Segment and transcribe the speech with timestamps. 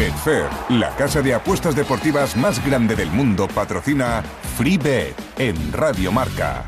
[0.00, 4.22] Betfair, la casa de apuestas deportivas más grande del mundo, patrocina
[4.56, 6.64] FreeBet en Radio Marca.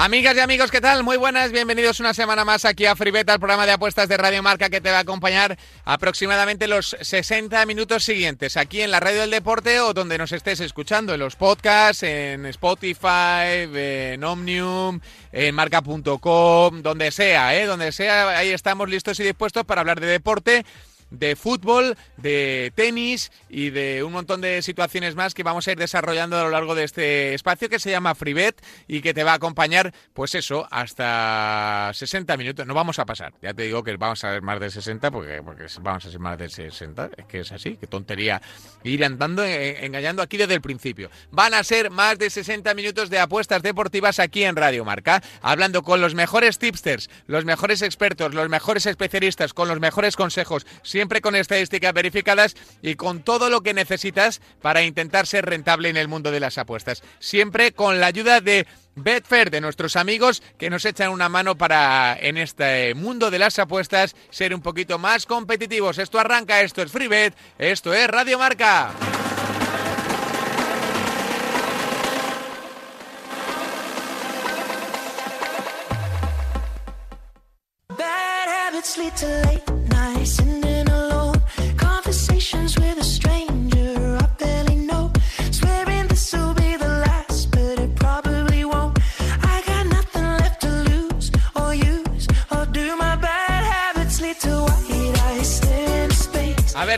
[0.00, 1.02] Amigas y amigos, ¿qué tal?
[1.02, 4.44] Muy buenas, bienvenidos una semana más aquí a Fribeta, el programa de apuestas de Radio
[4.44, 9.22] Marca que te va a acompañar aproximadamente los 60 minutos siguientes aquí en la Radio
[9.22, 15.00] del Deporte o donde nos estés escuchando, en los podcasts, en Spotify, en Omnium,
[15.32, 17.66] en marca.com, donde sea, ¿eh?
[17.66, 20.64] Donde sea, ahí estamos listos y dispuestos para hablar de deporte
[21.10, 25.78] de fútbol, de tenis y de un montón de situaciones más que vamos a ir
[25.78, 29.32] desarrollando a lo largo de este espacio que se llama FreeBet y que te va
[29.32, 32.66] a acompañar, pues eso, hasta 60 minutos.
[32.66, 35.42] No vamos a pasar, ya te digo que vamos a ver más de 60 porque,
[35.42, 38.40] porque vamos a ser más de 60, es que es así, qué tontería
[38.84, 41.10] ir andando eh, engañando aquí desde el principio.
[41.30, 45.82] Van a ser más de 60 minutos de apuestas deportivas aquí en Radio Marca, hablando
[45.82, 50.66] con los mejores tipsters, los mejores expertos, los mejores especialistas, con los mejores consejos
[50.98, 55.96] siempre con estadísticas verificadas y con todo lo que necesitas para intentar ser rentable en
[55.96, 57.04] el mundo de las apuestas.
[57.20, 62.18] Siempre con la ayuda de Betfair, de nuestros amigos que nos echan una mano para
[62.20, 65.98] en este mundo de las apuestas ser un poquito más competitivos.
[65.98, 68.90] Esto arranca, esto es FreeBet, esto es Radio Marca.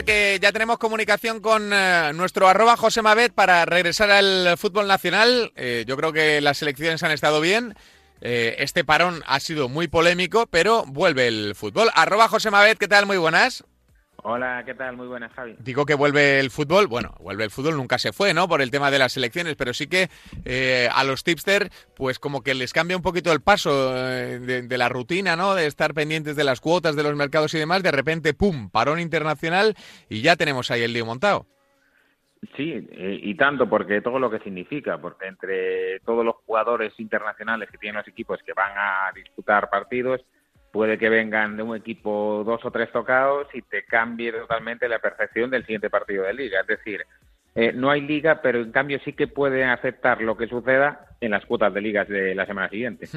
[0.04, 5.52] Que ya tenemos comunicación con eh, nuestro arroba José Mavet para regresar al fútbol nacional.
[5.56, 7.74] Eh, yo creo que las elecciones han estado bien.
[8.20, 11.90] Eh, este parón ha sido muy polémico, pero vuelve el fútbol.
[11.94, 13.06] Arroba José Mavet, ¿qué tal?
[13.06, 13.64] Muy buenas.
[14.22, 14.96] Hola, ¿qué tal?
[14.96, 15.56] Muy buenas, Javi.
[15.60, 18.48] Digo que vuelve el fútbol, bueno, vuelve el fútbol, nunca se fue, ¿no?
[18.48, 20.08] Por el tema de las elecciones, pero sí que
[20.44, 24.78] eh, a los tipster, pues como que les cambia un poquito el paso eh, de,
[24.78, 25.54] la rutina, ¿no?
[25.54, 29.00] De estar pendientes de las cuotas de los mercados y demás, de repente, ¡pum!, parón
[29.00, 29.74] internacional
[30.08, 31.46] y ya tenemos ahí el lío montado.
[32.56, 37.70] Sí, eh, y tanto, porque todo lo que significa, porque entre todos los jugadores internacionales
[37.70, 40.22] que tienen los equipos que van a disputar partidos,
[40.72, 44.98] puede que vengan de un equipo dos o tres tocados y te cambie totalmente la
[44.98, 46.60] percepción del siguiente partido de liga.
[46.60, 47.04] Es decir,
[47.54, 51.30] eh, no hay liga, pero en cambio sí que pueden aceptar lo que suceda en
[51.30, 53.08] las cuotas de ligas de la semana siguiente.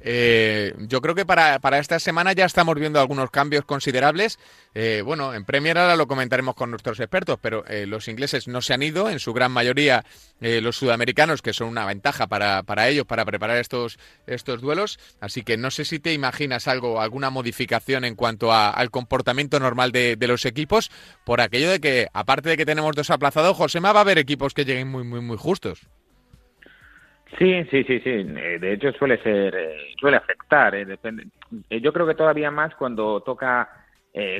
[0.00, 4.38] Eh, yo creo que para, para, esta semana ya estamos viendo algunos cambios considerables.
[4.74, 8.74] Eh, bueno, en Premier ahora lo comentaremos con nuestros expertos, pero los ingleses no se
[8.74, 10.04] han ido, en su gran mayoría
[10.40, 14.98] los sudamericanos, que son una ventaja para, para ellos, para preparar estos, estos duelos.
[15.20, 19.92] Así que no sé si te imaginas algo, alguna modificación en cuanto al comportamiento normal
[19.92, 20.90] de, de, los equipos,
[21.24, 24.52] por aquello de que, aparte de que tenemos dos aplazados, Josema va a haber equipos
[24.52, 25.86] que lleguen muy, muy, muy justos.
[27.38, 28.10] Sí, sí, sí, sí.
[28.10, 30.74] Eh, de hecho suele ser, eh, suele afectar.
[30.74, 31.26] Eh, depende.
[31.70, 33.68] Yo creo que todavía más cuando toca,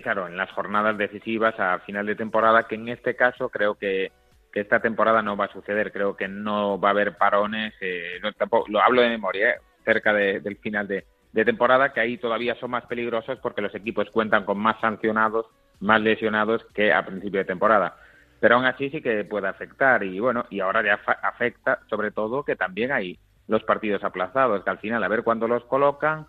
[0.02, 4.12] claro, en las jornadas decisivas a final de temporada, que en este caso creo que,
[4.54, 5.92] esta temporada no va a suceder.
[5.92, 7.74] Creo que no va a haber parones.
[8.22, 12.54] No, tampoco, lo hablo de memoria, cerca del final de, de temporada, que ahí todavía
[12.54, 15.44] son más peligrosos porque los equipos cuentan con más sancionados,
[15.80, 17.98] más lesionados que a principio de temporada
[18.40, 20.02] pero aún así sí que puede afectar.
[20.04, 24.70] Y bueno, y ahora ya afecta sobre todo que también hay los partidos aplazados, que
[24.70, 26.26] al final a ver cuándo los colocan,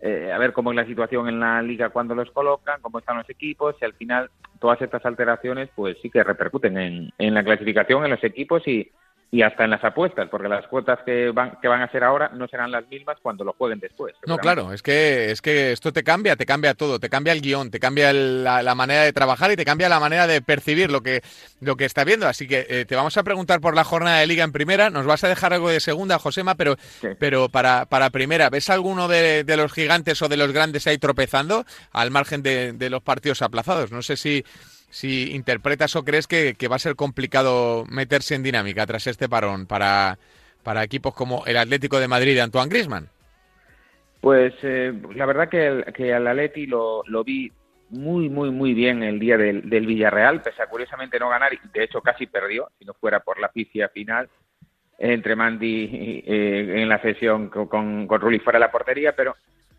[0.00, 3.18] eh, a ver cómo es la situación en la liga cuando los colocan, cómo están
[3.18, 7.44] los equipos y al final todas estas alteraciones pues sí que repercuten en, en la
[7.44, 8.90] clasificación en los equipos y,
[9.34, 12.30] y hasta en las apuestas, porque las cuotas que van, que van a ser ahora
[12.34, 14.14] no serán las mismas cuando lo jueguen después.
[14.28, 17.40] No, claro, es que, es que esto te cambia, te cambia todo, te cambia el
[17.40, 21.00] guion, te cambia la, manera de trabajar y te cambia la manera de percibir lo
[21.00, 21.20] que,
[21.60, 22.28] lo que está viendo.
[22.28, 25.04] Así que eh, te vamos a preguntar por la jornada de liga en primera, nos
[25.04, 26.76] vas a dejar algo de segunda, Josema, pero,
[27.18, 30.98] pero para, para primera, ¿ves alguno de, de, los gigantes o de los grandes ahí
[30.98, 33.90] tropezando al margen de, de los partidos aplazados?
[33.90, 34.44] No sé si
[34.94, 39.66] si interpretas o crees que, va a ser complicado meterse en dinámica tras este parón
[39.66, 40.18] para,
[40.62, 43.08] para equipos como el Atlético de Madrid de Antoine Griezmann.
[44.20, 47.50] Pues eh, la verdad que, el, que al Atleti lo, lo, vi
[47.90, 51.58] muy, muy, muy bien el día del, del, Villarreal, pese a curiosamente no ganar, y
[51.72, 54.28] de hecho casi perdió, si no fuera por la pifia final
[54.96, 57.66] entre Mandy eh, en la sesión con,
[58.06, 59.34] con, Rulli fuera de la portería, pero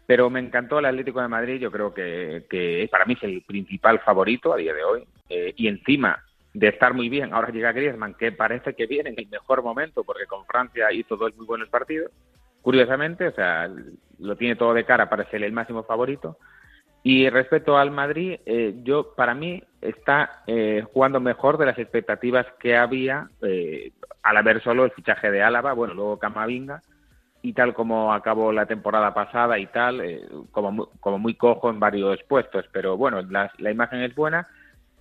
[0.08, 3.42] Pero me encantó el Atlético de Madrid, yo creo que, que para mí es el
[3.42, 5.04] principal favorito a día de hoy.
[5.30, 6.24] Eh, y encima
[6.54, 10.04] de estar muy bien, ahora llega Griezmann, que parece que viene en el mejor momento,
[10.04, 12.12] porque con Francia hizo dos muy buenos partidos,
[12.62, 13.70] curiosamente, o sea,
[14.20, 16.38] lo tiene todo de cara para ser el máximo favorito.
[17.04, 22.48] Y respecto al Madrid, eh, yo para mí está eh, jugando mejor de las expectativas
[22.60, 23.92] que había eh,
[24.24, 26.82] al haber solo el fichaje de Álava, bueno, luego Camavinga,
[27.46, 30.02] y tal como acabó la temporada pasada y tal,
[30.52, 34.48] como, como muy cojo en varios puestos, pero bueno, la, la imagen es buena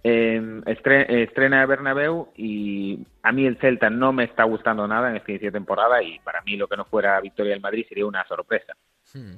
[0.05, 5.31] eh, estrena Bernabéu y a mí el Celta no me está gustando nada en esta
[5.31, 8.23] inicio de temporada y para mí lo que no fuera victoria del Madrid sería una
[8.26, 8.75] sorpresa.
[9.15, 9.37] Hmm.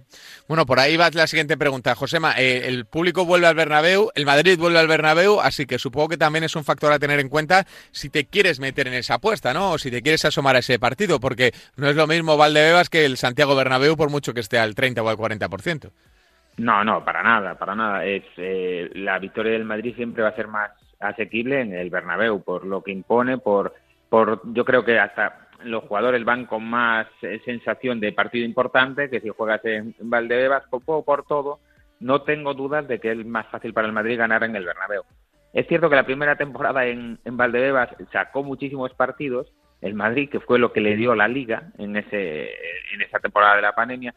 [0.48, 1.94] Bueno, por ahí va la siguiente pregunta.
[1.94, 6.08] Josema, eh, el público vuelve al Bernabéu, el Madrid vuelve al Bernabéu, así que supongo
[6.08, 9.14] que también es un factor a tener en cuenta si te quieres meter en esa
[9.14, 9.72] apuesta, ¿no?
[9.72, 13.04] O si te quieres asomar a ese partido, porque no es lo mismo Valdebebas que
[13.04, 15.90] el Santiago Bernabéu por mucho que esté al 30 o al 40%.
[16.56, 18.04] No, no, para nada, para nada.
[18.06, 20.70] Es eh, la victoria del Madrid siempre va a ser más
[21.00, 23.74] asequible en el Bernabéu por lo que impone, por,
[24.08, 29.10] por yo creo que hasta los jugadores van con más eh, sensación de partido importante
[29.10, 31.60] que si juegas en Valdebebas por, por todo.
[31.98, 35.02] No tengo dudas de que es más fácil para el Madrid ganar en el Bernabéu.
[35.54, 39.50] Es cierto que la primera temporada en, Valdebebas sacó muchísimos partidos,
[39.80, 42.50] el Madrid, que fue lo que le dio la liga en, ese,
[42.92, 44.14] en esa temporada de la pandemia,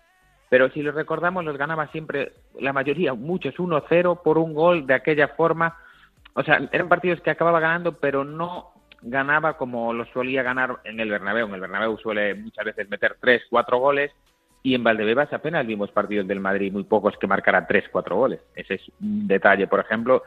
[0.50, 4.96] pero si lo recordamos, los ganaba siempre, la mayoría, muchos, 1-0 por un gol de
[4.96, 5.78] aquella forma.
[6.34, 8.72] O sea, eran partidos que acababa ganando, pero no
[9.02, 11.48] ganaba como lo solía ganar en el Bernabéu.
[11.48, 14.12] En el Bernabéu suele muchas veces meter 3, 4 goles
[14.62, 18.40] y en Valdebebas apenas vimos partidos del Madrid, muy pocos que marcaran 3, 4 goles.
[18.56, 20.24] Ese es un detalle, por ejemplo,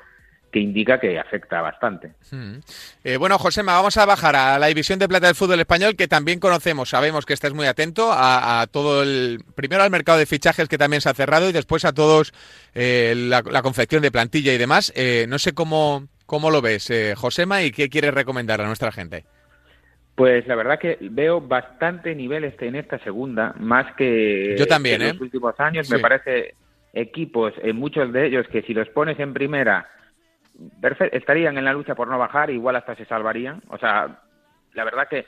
[0.53, 2.13] que indica que afecta bastante.
[2.31, 2.57] Hmm.
[3.03, 6.09] Eh, bueno, Josema, vamos a bajar a la división de plata del fútbol español, que
[6.09, 10.69] también conocemos, sabemos que estás muy atento a, todo el, primero al mercado de fichajes
[10.69, 12.35] que también se ha cerrado y después a todos
[12.75, 14.93] eh, la, confección de plantilla y demás.
[14.95, 19.25] Eh, no sé cómo, cómo lo ves, Josema, y qué quieres recomendar a nuestra gente.
[20.15, 25.01] Pues la verdad que veo bastante nivel este en esta segunda, más que Yo también,
[25.01, 25.91] en los últimos años.
[25.91, 26.55] Me parece
[26.93, 29.89] equipos, en muchos de ellos, que si los pones en primera
[31.13, 33.63] estarían en la lucha por no bajar, igual hasta se salvarían.
[33.69, 34.21] O sea,
[34.75, 35.27] la verdad que,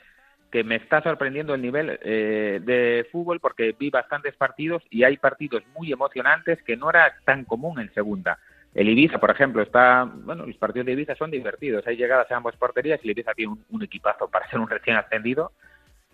[0.51, 5.17] que me está sorprendiendo el nivel eh, de fútbol porque vi bastantes partidos y hay
[5.17, 8.37] partidos muy emocionantes que no era tan común en segunda.
[8.75, 12.35] El Ibiza, por ejemplo, está, bueno, los partidos de Ibiza son divertidos, hay llegadas a
[12.35, 15.53] ambas porterías y el Ibiza tiene un, equipazo para ser un recién ascendido,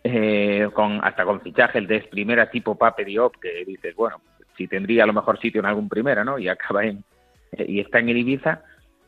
[0.04, 4.22] eh, con hasta con fichaje el de primera tipo Pape Diop, que dices, bueno,
[4.56, 6.38] si tendría a lo mejor sitio en algún primera, ¿no?
[6.38, 7.04] Y acaba en,
[7.52, 8.62] eh, y está en el Ibiza,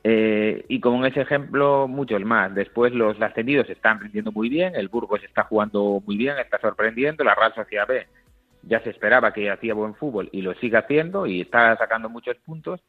[0.04, 2.56] eh, y como ese ejemplo, muchos más.
[2.56, 7.24] Después los ascendidos están rindiendo muy bien, el Burgos está jugando muy bien, está sorprendiendo,
[7.24, 8.08] la Real Sociedad B
[8.64, 12.38] ya se esperaba que hacía buen fútbol y lo sigue haciendo y está sacando muchos
[12.38, 12.82] puntos.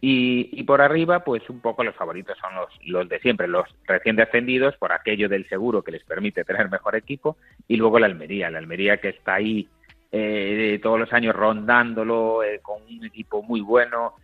[0.00, 4.20] Y, por arriba, pues un poco los favoritos son los, los de siempre, los recién
[4.20, 7.36] ascendidos, por aquello del seguro que les permite tener mejor equipo,
[7.66, 9.68] y luego la Almería, la Almería que está ahí
[10.12, 14.14] eh, todos los años rondándolo, eh, con un equipo muy bueno,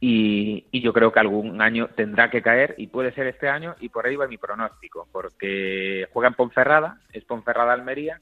[0.00, 3.88] y, yo creo que algún año tendrá que caer y puede ser este año y
[3.88, 8.20] por ahí va mi pronóstico, porque juega en Ponferrada, es Ponferrada-Almería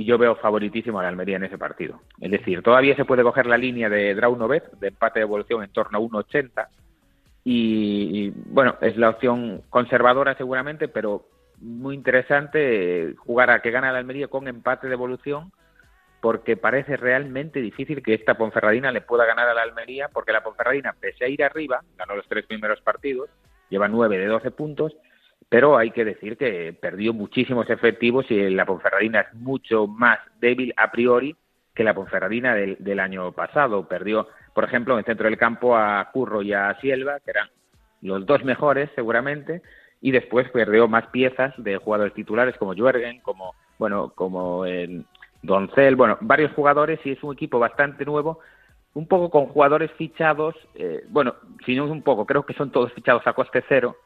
[0.00, 2.00] y yo veo favoritísimo a la Almería en ese partido.
[2.22, 5.70] Es decir, todavía se puede coger la línea de Draunovet, de empate de evolución en
[5.72, 6.68] torno a 1.80
[7.44, 11.26] y, y bueno, es la opción conservadora seguramente, pero
[11.58, 15.52] muy interesante jugar a que gana la Almería con empate de evolución
[16.22, 20.42] porque parece realmente difícil que esta Ponferradina le pueda ganar a la Almería, porque la
[20.42, 23.28] Ponferradina, pese a ir arriba, ganó los tres primeros partidos,
[23.68, 24.96] lleva nueve de doce puntos,
[25.50, 30.72] pero hay que decir que perdió muchísimos efectivos y la Ponferradina es mucho más débil
[30.78, 31.36] a priori
[31.74, 33.86] que la Ponferradina del, año pasado.
[33.86, 37.48] Perdió, por ejemplo, en el centro del campo a Curro y a Sielva, que eran
[38.00, 39.60] los dos mejores seguramente,
[40.00, 45.04] y después perdió más piezas de jugadores titulares como Juergen, como bueno, como el,
[45.42, 48.40] Doncel, bueno, varios jugadores y es un equipo bastante nuevo,
[48.92, 52.92] un poco con jugadores fichados, eh, bueno, si no un poco, creo que son todos
[52.92, 53.96] fichados a coste cero,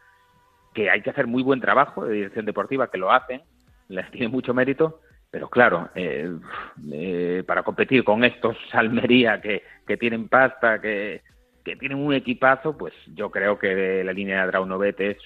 [0.74, 3.42] que hay que hacer muy buen trabajo de dirección deportiva, que lo hacen,
[3.88, 5.00] les tiene mucho mérito,
[5.30, 6.30] pero claro, eh,
[6.92, 11.22] eh, para competir con estos Almería que, que tienen pasta, que,
[11.64, 15.16] que tienen un equipazo, pues yo creo que la línea de Draunovet es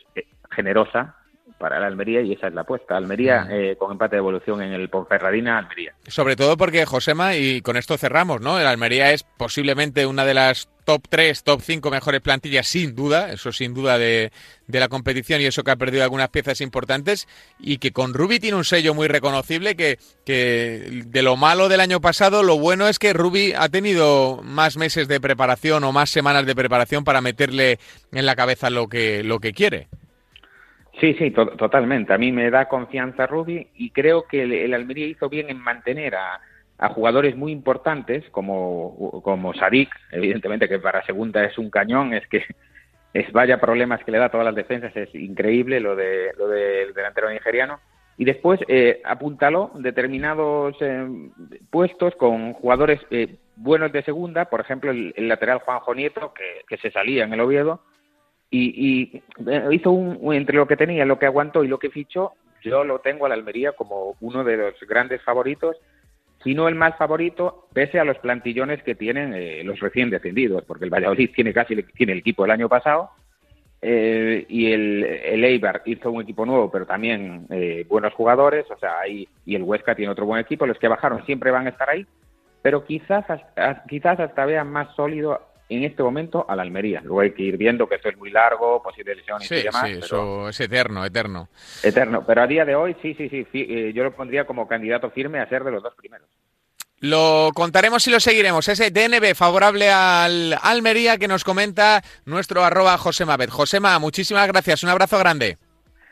[0.50, 1.17] generosa
[1.59, 2.97] para la Almería y esa es la apuesta.
[2.97, 3.50] Almería mm.
[3.50, 5.95] eh, con empate de evolución en el Ponferradina, Almería.
[6.07, 8.59] Sobre todo porque, Josema, y con esto cerramos, ¿no?
[8.59, 13.30] El Almería es posiblemente una de las top 3, top 5 mejores plantillas, sin duda,
[13.30, 14.33] eso sin duda de,
[14.68, 17.28] de, la competición y eso que ha perdido algunas piezas importantes
[17.61, 21.80] y que con Ruby tiene un sello muy reconocible que, que de lo malo del
[21.80, 26.09] año pasado, lo bueno es que Ruby ha tenido más meses de preparación o más
[26.09, 27.78] semanas de preparación para meterle
[28.11, 29.88] en la cabeza lo que, lo que quiere.
[31.02, 32.14] Sí, sí, totalmente.
[32.14, 36.14] A mí me da confianza Ruby y creo que el, Almería hizo bien en mantener
[36.14, 36.40] a,
[36.94, 42.44] jugadores muy importantes como, como Sadik, evidentemente que para segunda es un cañón, es que
[43.14, 46.49] es vaya problemas que le da a todas las defensas, es increíble lo de lo
[46.49, 47.80] del delantero nigeriano.
[48.16, 51.06] Y después eh, apuntaló determinados eh,
[51.70, 56.78] puestos con jugadores eh, buenos de segunda, por ejemplo el, lateral Juanjo Nieto, que, que
[56.78, 57.80] se salía en el Oviedo,
[58.50, 62.32] y, eh, hizo un, entre lo que tenía, lo que aguantó y lo que fichó,
[62.62, 65.76] yo lo tengo a la Almería como uno de los grandes favoritos,
[66.42, 70.64] si no el más favorito, pese a los plantillones que tienen eh, los recién descendidos,
[70.64, 73.11] porque el Valladolid tiene casi tiene el equipo del año pasado,
[73.80, 77.47] eh, y el, el, Eibar hizo un equipo nuevo, pero también
[77.88, 81.25] buenos jugadores, o sea, ahí, y el Huesca tiene otro buen equipo, los que bajaron
[81.26, 82.07] siempre van a estar ahí,
[82.62, 83.25] pero quizás,
[83.88, 87.00] quizás hasta vean más sólido en este momento a la Almería.
[87.02, 89.87] Luego hay que ir viendo que esto es muy largo, posible lesión y demás.
[89.87, 91.48] Sí, eso es eterno, eterno.
[91.82, 92.25] Eterno.
[92.26, 95.40] Pero a día de hoy, sí, sí, sí, eh, yo lo pondría como candidato firme
[95.40, 96.28] a ser de los dos primeros.
[97.00, 98.66] Lo contaremos y lo seguiremos.
[98.66, 103.50] Ese DNB favorable al Almería que nos comenta nuestro arroba Josema Bet.
[103.50, 104.82] Josema, muchísimas gracias.
[104.82, 105.58] Un abrazo grande.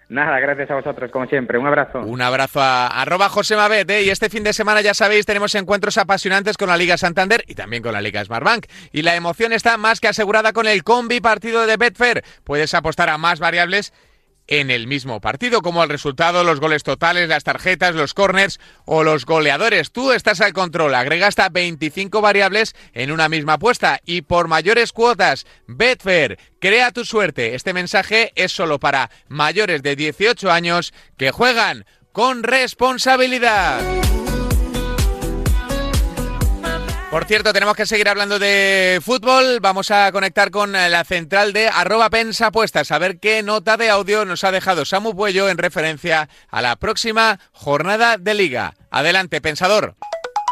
[0.09, 1.59] Nada, gracias a vosotros, como siempre.
[1.59, 2.01] Un abrazo.
[2.01, 4.03] Un abrazo a arroba José Mabet, ¿eh?
[4.05, 7.57] Y este fin de semana, ya sabéis, tenemos encuentros apasionantes con la Liga Santander y
[7.57, 8.67] también con la Liga Smartbank.
[8.93, 12.23] Y la emoción está más que asegurada con el combi partido de Betfair.
[12.45, 13.93] Puedes apostar a más variables
[14.47, 19.05] en el mismo partido, como el resultado, los goles totales, las tarjetas, los corners o
[19.05, 19.93] los goleadores.
[19.93, 24.93] Tú estás al control, agrega hasta 25 variables en una misma apuesta y por mayores
[24.93, 27.55] cuotas, Betfair, crea tu suerte.
[27.55, 33.83] Este mensaje es solo para mayores de 18 años que juegan con responsabilidad.
[37.17, 39.61] Por cierto, tenemos que seguir hablando de fútbol.
[39.63, 43.89] Vamos a conectar con eh, la central de arroba pensapuestas a ver qué nota de
[43.89, 48.75] audio nos ha dejado Samu Puello en referencia a la próxima jornada de liga.
[48.91, 49.95] Adelante, pensador.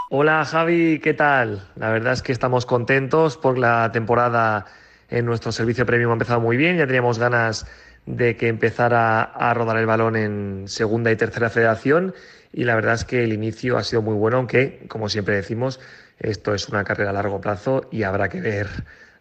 [0.09, 1.68] Hola Javi, ¿qué tal?
[1.76, 4.64] La verdad es que estamos contentos por la temporada
[5.11, 6.78] en nuestro servicio premium ha empezado muy bien.
[6.78, 7.66] Ya teníamos ganas
[8.06, 12.14] de que empezara a rodar el balón en segunda y tercera federación
[12.54, 15.80] y la verdad es que el inicio ha sido muy bueno, aunque, como siempre decimos,
[16.18, 18.68] esto es una carrera a largo plazo y habrá que ver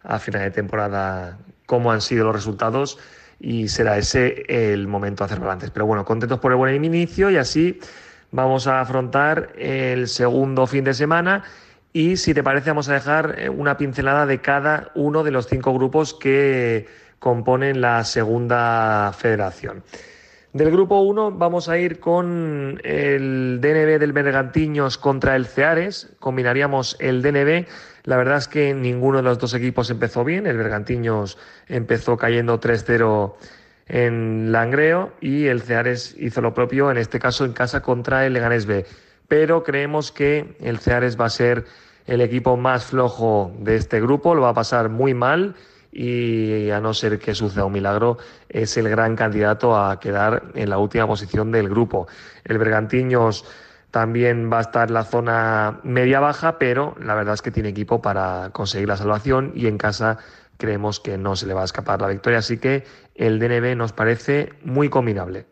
[0.02, 2.98] a final de temporada cómo han sido los resultados
[3.40, 5.70] y será ese el momento de hacer balances.
[5.70, 7.80] Pero bueno, contentos por el buen inicio y así
[8.30, 11.44] vamos a afrontar el segundo fin de semana
[11.92, 15.46] y si te parece vamos a dejar eh, una pincelada de cada uno de los
[15.46, 16.86] cinco grupos que
[17.18, 19.82] componen la segunda federación.
[20.54, 26.14] Del grupo 1 vamos a ir con el DNB del Bergantiños contra el Ceares.
[26.20, 27.66] Combinaríamos el DNB.
[28.04, 30.46] La verdad es que ninguno de los dos equipos empezó bien.
[30.46, 33.34] El Bergantiños empezó cayendo 3-0
[33.88, 38.32] en Langreo y el Ceares hizo lo propio, en este caso en casa contra el
[38.32, 38.86] Leganés B.
[39.26, 41.64] Pero creemos que el Ceares va a ser
[42.06, 45.56] el equipo más flojo de este grupo, lo va a pasar muy mal
[45.96, 50.68] y a no ser que suceda un milagro, es el gran candidato a quedar en
[50.68, 52.08] la última posición del grupo.
[52.44, 53.44] El Bergantiños
[53.92, 58.02] también va a estar en la zona media-baja, pero la verdad es que tiene equipo
[58.02, 60.18] para conseguir la salvación y en casa
[60.56, 62.84] creemos que no se le va a escapar la victoria, así que
[63.14, 65.46] el DNB nos parece muy combinable.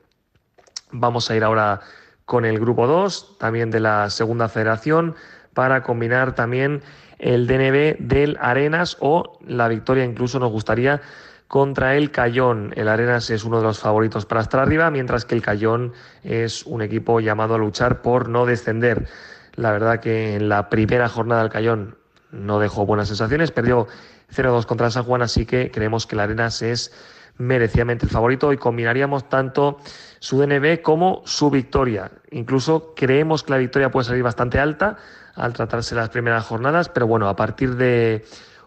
[0.91, 1.81] Vamos a ir ahora
[2.25, 5.15] con el grupo 2, también de la segunda federación,
[5.55, 6.83] para combinar también
[7.23, 11.01] el DNB del Arenas o la victoria incluso nos gustaría
[11.47, 12.73] contra el Cayón.
[12.77, 15.93] El Arenas es uno de los favoritos para estar arriba, mientras que el Cayón
[16.25, 19.07] es un equipo llamado a luchar por no descender.
[19.55, 21.97] La verdad que en la primera jornada del Cayón
[22.33, 23.87] no dejó buenas sensaciones, perdió
[24.35, 26.93] 0-2 contra San Juan, así que creemos que el Arenas es
[27.39, 29.79] merecidamente el favorito y combinaríamos tanto
[30.19, 32.11] su DNB como su victoria.
[32.31, 34.97] Incluso creemos que la victoria puede salir bastante alta,
[35.35, 38.25] al tratarse las primeras jornadas, pero bueno, a partir de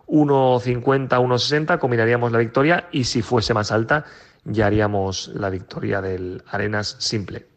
[0.08, 4.06] 1.50, 1.60 combinaríamos la victoria y si fuese más alta
[4.44, 7.48] ya haríamos la victoria del Arenas simple.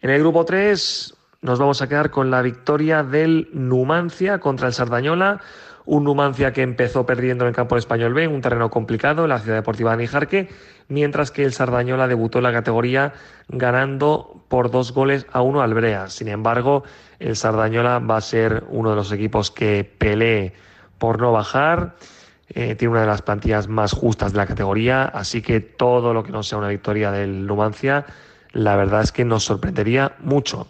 [0.00, 4.74] En el grupo 3 nos vamos a quedar con la victoria del Numancia contra el
[4.74, 5.40] Sardañola,
[5.84, 9.38] un Numancia que empezó perdiendo en el campo español B, un terreno complicado en la
[9.38, 10.48] ciudad deportiva de Nijarque,
[10.88, 13.12] mientras que el Sardañola debutó en la categoría
[13.48, 16.08] ganando por dos goles a uno al Brea.
[16.08, 16.84] Sin embargo,
[17.18, 20.52] el Sardañola va a ser uno de los equipos que pelee
[20.98, 21.96] por no bajar.
[22.48, 26.22] Eh, tiene una de las plantillas más justas de la categoría, así que todo lo
[26.22, 28.06] que no sea una victoria del Numancia,
[28.52, 30.66] la verdad es que nos sorprendería mucho.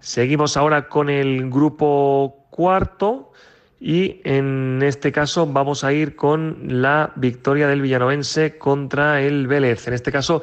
[0.00, 3.32] Seguimos ahora con el grupo cuarto
[3.78, 9.86] y en este caso vamos a ir con la victoria del Villanovense contra el Vélez.
[9.86, 10.42] En este caso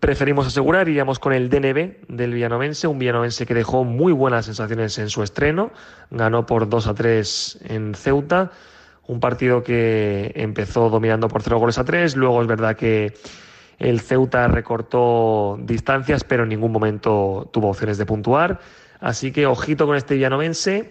[0.00, 4.98] preferimos asegurar, iríamos con el DNB del Villanovense, un Villanovense que dejó muy buenas sensaciones
[4.98, 5.70] en su estreno,
[6.10, 8.50] ganó por 2 a 3 en Ceuta,
[9.06, 13.12] un partido que empezó dominando por 0 goles a 3, luego es verdad que
[13.78, 18.58] el Ceuta recortó distancias, pero en ningún momento tuvo opciones de puntuar,
[19.00, 20.90] así que ojito con este Villanovense.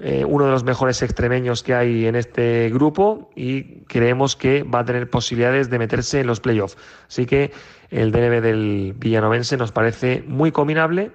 [0.00, 4.80] Eh, uno de los mejores extremeños que hay en este grupo y creemos que va
[4.80, 6.76] a tener posibilidades de meterse en los playoffs.
[7.06, 7.52] Así que
[7.94, 11.12] el DNB del Villanovense nos parece muy combinable.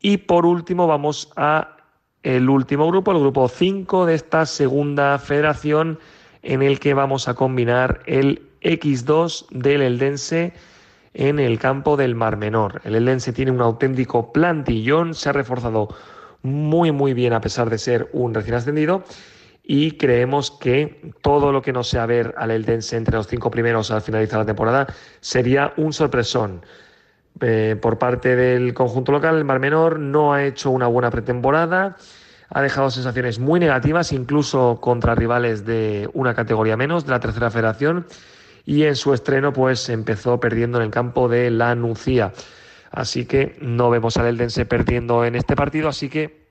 [0.00, 1.76] Y por último vamos a
[2.22, 5.98] el último grupo, el grupo 5 de esta segunda federación
[6.42, 10.54] en el que vamos a combinar el X2 del Eldense
[11.12, 12.80] en el campo del Mar Menor.
[12.84, 15.88] El Eldense tiene un auténtico plantillón, se ha reforzado
[16.40, 19.04] muy muy bien a pesar de ser un recién ascendido
[19.66, 23.90] y creemos que todo lo que no sea ver al Eldense entre los cinco primeros
[23.90, 24.86] al finalizar la temporada
[25.20, 26.64] sería un sorpresón.
[27.40, 31.96] Eh, por parte del conjunto local, el Mar Menor no ha hecho una buena pretemporada,
[32.50, 37.50] ha dejado sensaciones muy negativas, incluso contra rivales de una categoría menos, de la tercera
[37.50, 38.06] federación,
[38.66, 42.32] y en su estreno pues empezó perdiendo en el campo de la Nucía.
[42.90, 46.44] Así que no vemos al Eldense perdiendo en este partido, así que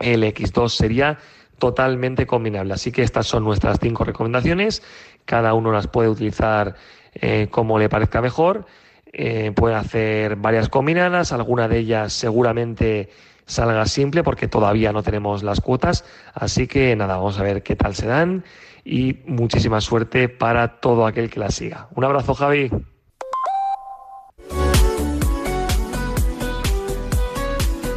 [0.00, 1.18] el X2 sería
[1.62, 2.74] totalmente combinable.
[2.74, 4.82] Así que estas son nuestras cinco recomendaciones.
[5.24, 6.74] Cada uno las puede utilizar
[7.14, 8.66] eh, como le parezca mejor.
[9.12, 11.30] Eh, puede hacer varias combinadas.
[11.30, 13.10] Alguna de ellas seguramente
[13.46, 16.04] salga simple porque todavía no tenemos las cuotas.
[16.34, 18.42] Así que nada, vamos a ver qué tal se dan
[18.84, 21.86] y muchísima suerte para todo aquel que las siga.
[21.94, 22.72] Un abrazo, Javi.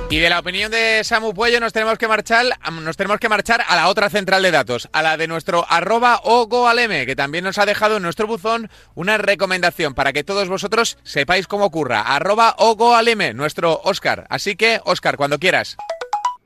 [0.08, 3.64] Y de la opinión de Samu Puello nos tenemos que marchar, nos tenemos que marchar
[3.68, 7.58] a la otra central de datos, a la de nuestro arroba ogoaleme, que también nos
[7.58, 12.02] ha dejado en nuestro buzón una recomendación para que todos vosotros sepáis cómo ocurra.
[12.02, 14.28] Arroba ogoaleme, nuestro Oscar.
[14.30, 15.76] Así que, Oscar, cuando quieras.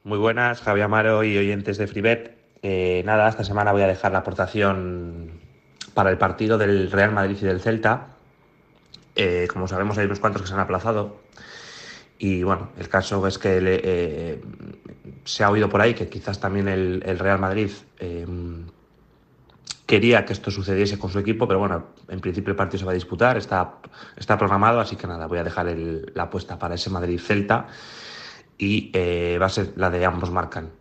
[0.06, 2.38] Muy buenas, Javier Amaro y oyentes de Freebet.
[2.64, 5.32] Eh, nada, esta semana voy a dejar la aportación
[5.94, 8.08] para el partido del Real Madrid y del Celta.
[9.16, 11.20] Eh, como sabemos, hay unos cuantos que se han aplazado
[12.22, 14.42] y bueno, el caso es que eh,
[15.24, 18.66] se ha oído por ahí que quizás también el, Real Madrid em,
[19.86, 22.92] quería que esto sucediese con su equipo, pero bueno, en principio el partido se va
[22.92, 23.76] a disputar, está,
[24.18, 25.74] está programado, así que nada, voy a dejar
[26.14, 27.68] la apuesta para ese Madrid-Celta
[28.58, 30.72] y eh, va a ser la de ambos marcan.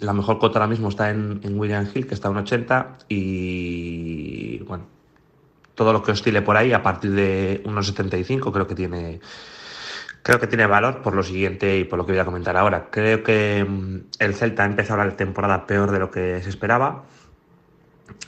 [0.00, 4.86] La mejor cota ahora mismo está en, William Hill, que está en 80, y bueno,
[5.74, 9.20] todo lo que oscile por ahí a partir de unos 75 creo que tiene
[10.22, 12.88] Creo que tiene valor por lo siguiente y por lo que voy a comentar ahora.
[12.90, 17.04] Creo que mm, el Celta ha empezado la temporada peor de lo que se esperaba.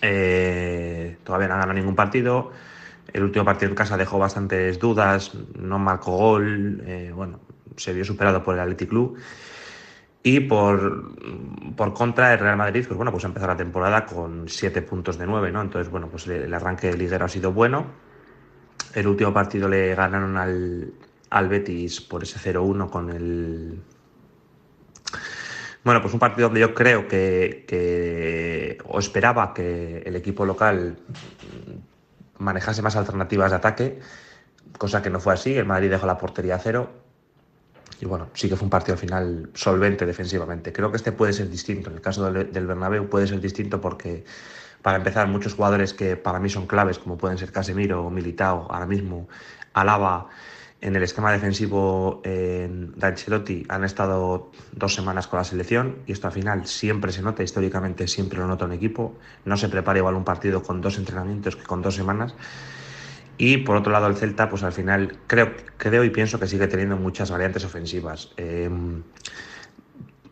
[0.00, 2.50] Eh, todavía no ha ganado ningún partido.
[3.12, 7.40] El último partido en casa dejó bastantes dudas, no marcó gol, eh, bueno,
[7.76, 9.18] se vio superado por el Athletic Club.
[10.22, 11.16] Y por,
[11.76, 15.18] por, contra, el Real Madrid, pues bueno, pues ha empezado la temporada con 7 puntos
[15.18, 15.60] de 9, ¿no?
[15.60, 17.86] Entonces, bueno, pues el arranque de liguero ha sido bueno.
[18.94, 20.92] El último partido le ganaron al,
[21.32, 23.82] al Betis por ese 0-1 con el...
[25.82, 30.98] Bueno, pues un partido donde yo creo que, o esperaba que el equipo local
[32.38, 34.00] manejase más alternativas de ataque,
[34.78, 35.56] cosa que no fue así.
[35.56, 36.90] El Madrid dejó la portería a cero.
[38.00, 40.72] Y bueno, sí que fue un partido al final solvente defensivamente.
[40.72, 41.88] Creo que este puede ser distinto.
[41.88, 44.24] En el caso del, del Bernabéu puede ser distinto porque,
[44.82, 48.86] para empezar, muchos jugadores que para mí son claves, como pueden ser Casemiro Militao, ahora
[48.86, 49.28] mismo,
[49.72, 50.28] Alaba,
[50.82, 56.26] en el esquema defensivo de Ancelotti han estado dos semanas con la selección y esto
[56.26, 59.16] al final siempre se nota, históricamente siempre lo nota un equipo.
[59.44, 62.34] No se prepara igual un partido con dos entrenamientos que con dos semanas.
[63.38, 66.66] Y por otro lado el Celta, pues al final creo, creo y pienso que sigue
[66.66, 68.32] teniendo muchas variantes ofensivas.
[68.36, 69.04] Em,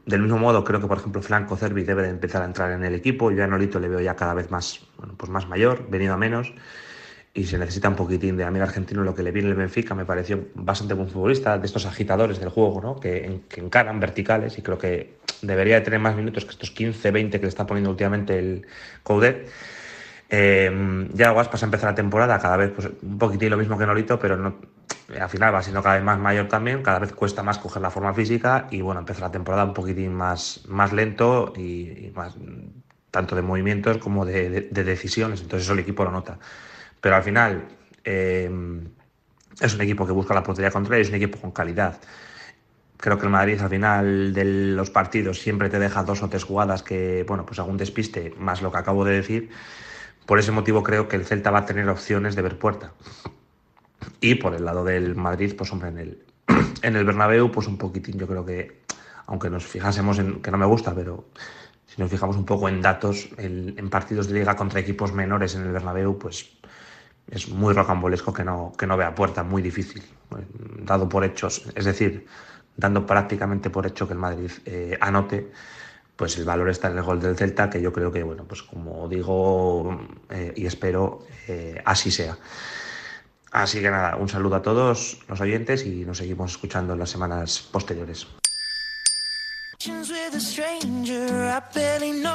[0.05, 2.83] del mismo modo, creo que por ejemplo Franco Cervi debe de empezar a entrar en
[2.83, 3.31] el equipo.
[3.31, 4.85] Yo a Nolito le veo ya cada vez más,
[5.17, 6.53] pues más mayor, venido a menos
[7.33, 10.05] y se necesita un poquitín de amigo argentino lo que le viene el Benfica me
[10.05, 12.99] pareció bastante buen futbolista de estos agitadores del juego ¿no?
[12.99, 17.11] que, que encaran verticales y creo que debería de tener más minutos que estos 15
[17.11, 18.67] 20 que le está poniendo últimamente el
[19.05, 19.49] Coudet
[20.29, 24.19] eh, ya Guaspas empezar la temporada cada vez pues, un poquitín lo mismo que Nolito
[24.19, 24.57] pero no
[25.19, 27.91] al final va siendo cada vez más mayor también, cada vez cuesta más coger la
[27.91, 32.37] forma física y bueno, empieza la temporada un poquitín más, más lento y, más
[33.11, 36.39] tanto de movimientos como de, decisiones, entonces eso el equipo lo nota.
[37.01, 37.69] Pero al final
[38.05, 38.51] eh,
[39.61, 42.01] es un equipo que busca la portería contraria, es un equipo con calidad.
[42.97, 46.45] Creo que el Madrid al final de los partidos siempre te deja dos o tres
[46.45, 49.51] jugadas que, bueno, pues algún despiste, más lo que acabo de decir.
[50.27, 52.93] Por ese motivo creo que el Celta va a tener opciones de ver puerta.
[54.21, 56.25] Y por el lado del Madrid, pues hombre, en el,
[56.83, 58.83] en el Bernabéu, pues un poquitín, yo creo que,
[59.27, 61.25] aunque nos fijásemos en, que no me gusta, pero
[61.87, 65.63] si nos fijamos un poco en datos, en partidos de liga contra equipos menores en
[65.63, 66.60] el Bernabéu, pues
[67.31, 70.03] es muy rocambolesco que no, que no vea puerta, muy difícil,
[70.83, 71.65] dado por hechos.
[71.75, 72.27] Es decir,
[72.77, 75.51] dando prácticamente por hecho que el Madrid eh, anote,
[76.17, 78.63] pues el valor está en el gol del Celta, que yo creo que, bueno, pues
[78.63, 82.37] como digo eh, y espero, eh, así sea.
[83.53, 87.11] Así que nada, un saludo a todos los oyentes y nos seguimos escuchando en las
[87.11, 88.27] semanas posteriores.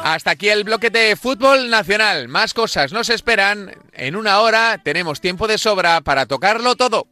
[0.03, 2.27] Hasta aquí el bloque de fútbol nacional.
[2.27, 3.71] Más cosas nos esperan.
[3.93, 7.07] En una hora tenemos tiempo de sobra para tocarlo todo.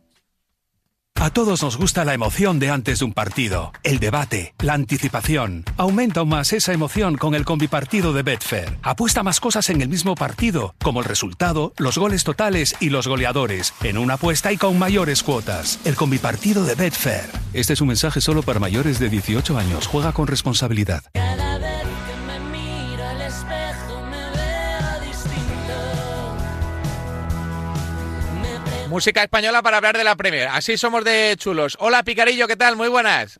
[1.23, 5.63] A todos nos gusta la emoción de antes de un partido, el debate, la anticipación.
[5.77, 8.77] Aumenta aún más esa emoción con el combipartido de Betfair.
[8.81, 13.07] Apuesta más cosas en el mismo partido, como el resultado, los goles totales y los
[13.07, 15.79] goleadores, en una apuesta y con mayores cuotas.
[15.85, 17.29] El combipartido de Betfair.
[17.53, 19.87] Este es un mensaje solo para mayores de 18 años.
[19.87, 21.03] Juega con responsabilidad.
[28.93, 30.49] Música española para hablar de la Premier.
[30.49, 31.77] Así somos de chulos.
[31.79, 32.75] Hola Picarillo, ¿qué tal?
[32.75, 33.39] Muy buenas.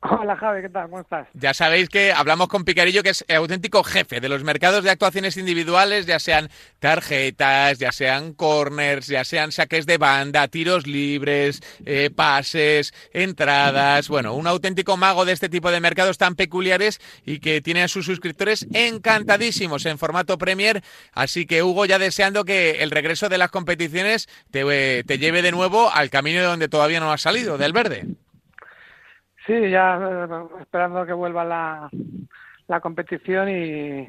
[0.00, 0.84] Hola Javi, ¿qué tal?
[0.84, 1.26] ¿Cómo estás?
[1.34, 4.90] Ya sabéis que hablamos con Picarillo, que es el auténtico jefe de los mercados de
[4.90, 11.60] actuaciones individuales, ya sean tarjetas, ya sean corners, ya sean saques de banda, tiros libres,
[11.84, 14.08] eh, pases, entradas.
[14.08, 17.88] Bueno, un auténtico mago de este tipo de mercados tan peculiares y que tiene a
[17.88, 20.80] sus suscriptores encantadísimos en formato Premier.
[21.12, 25.50] Así que Hugo, ya deseando que el regreso de las competiciones te, te lleve de
[25.50, 28.06] nuevo al camino de donde todavía no has salido, del verde.
[29.48, 31.90] Sí, ya eh, esperando que vuelva la,
[32.66, 34.06] la competición y,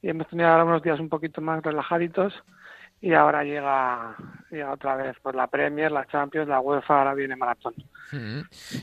[0.00, 2.32] hemos tenido ahora unos días un poquito más relajaditos
[3.00, 4.16] y ahora llega,
[4.72, 7.74] otra vez pues la Premier, la Champions, la UEFA, ahora viene Maratón.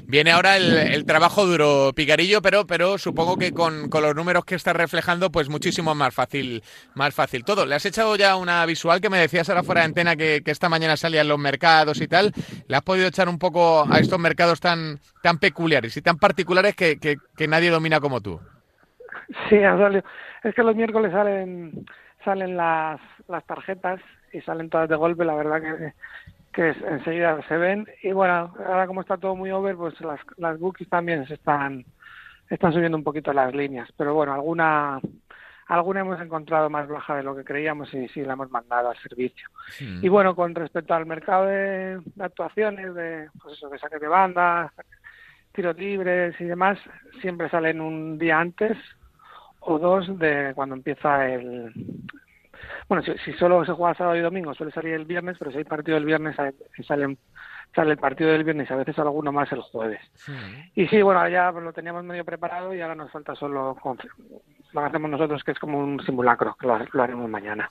[0.05, 4.75] Viene ahora el, trabajo duro, Picarillo, pero, pero supongo que con, los números que estás
[4.75, 6.61] reflejando, pues muchísimo más fácil,
[6.93, 7.65] más fácil todo.
[7.65, 10.69] ¿Le has echado ya una visual que me decías ahora fuera de antena que, esta
[10.69, 12.31] mañana salían los mercados y tal?
[12.67, 16.75] ¿Le has podido echar un poco a estos mercados tan, tan peculiares y tan particulares
[16.75, 18.39] que, que, nadie domina como tú?
[19.49, 19.57] Sí,
[20.43, 21.85] Es que los miércoles salen,
[22.23, 23.99] salen las, las tarjetas
[24.31, 25.93] y salen todas de golpe, la verdad que
[26.53, 27.87] que enseguida se ven.
[28.01, 31.83] Y bueno ahora como está todo muy over pues las las bookies también se están
[32.49, 33.89] están subiendo un poquito las líneas.
[33.97, 35.01] Pero bueno alguna
[35.67, 38.97] alguna hemos encontrado más baja de lo que creíamos y sí la hemos mandado al
[38.97, 39.49] servicio.
[39.79, 44.71] Y bueno con respecto al mercado de, actuaciones de pues eso de saques de banda
[45.53, 46.79] tiros libres y demás
[47.21, 48.77] siempre salen un día antes
[49.65, 51.73] o dos de cuando empieza el,
[52.87, 55.63] bueno, si, solo se juega sábado y domingo suele salir el viernes, pero si hay
[55.63, 57.17] partido el viernes sale,
[57.75, 60.01] sale el partido del viernes a veces alguno más el jueves.
[60.75, 63.75] Y sí, bueno, ya lo teníamos medio preparado y ahora nos falta solo
[64.73, 67.69] lo que hacemos nosotros, que es como un simulacro, que lo, haremos mañana.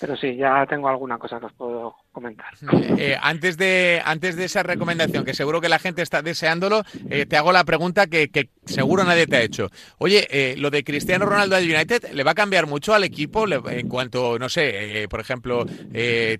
[0.00, 2.52] Pero sí, ya tengo alguna cosa que os puedo comentar.
[3.00, 7.26] Eh, antes, de, antes de esa recomendación, que seguro que la gente está deseándolo, eh,
[7.26, 8.28] te hago la pregunta que,
[8.64, 9.68] seguro nadie te ha hecho.
[9.98, 13.46] Oye, eh, lo de Cristiano Ronaldo al United, ¿le va a cambiar mucho al equipo
[13.46, 15.64] en cuanto, no sé, por ejemplo,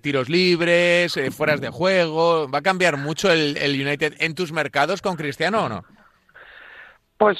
[0.02, 2.50] tiros libres, fueras de juego?
[2.50, 5.84] ¿Va a cambiar mucho el, el United en tus mercados con Cristiano o no?
[7.18, 7.36] Pues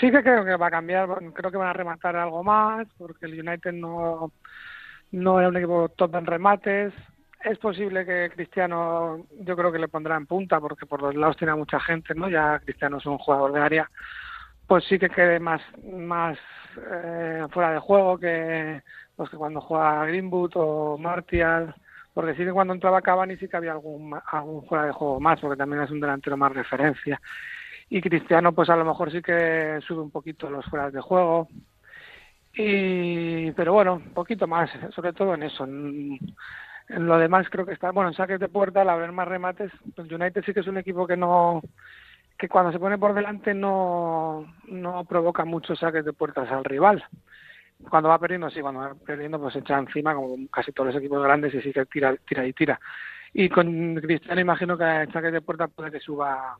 [0.00, 3.26] sí que creo que va a cambiar, creo que van a rematar algo más, porque
[3.26, 4.32] el United no,
[5.12, 6.94] no era un equipo top en remates.
[7.44, 11.36] Es posible que Cristiano, yo creo que le pondrá en punta, porque por los lados
[11.36, 12.30] tiene mucha gente, ¿no?
[12.30, 13.90] Ya Cristiano es un jugador de área,
[14.66, 16.38] pues sí que quede más, más
[16.78, 18.82] eh, fuera de juego que,
[19.16, 21.74] pues que cuando juega Greenwood o Martial,
[22.14, 25.38] porque sí que cuando entraba Cavani sí que había algún, algún fuera de juego más,
[25.40, 27.20] porque también es un delantero más referencia
[27.90, 31.48] y Cristiano pues a lo mejor sí que sube un poquito los fueras de juego.
[32.54, 35.64] Y pero bueno un poquito más sobre todo en eso.
[35.64, 36.18] En,
[36.88, 40.10] lo demás creo que está bueno en saques de puerta al haber más remates pues
[40.10, 41.62] United sí que es un equipo que no
[42.38, 47.04] que cuando se pone por delante no no provoca muchos saques de puertas al rival.
[47.88, 51.22] Cuando va perdiendo sí cuando va perdiendo pues echa encima como casi todos los equipos
[51.24, 52.80] grandes y sí que tira tira y tira
[53.32, 56.56] y con Cristiano imagino que en saques de puerta puede que suba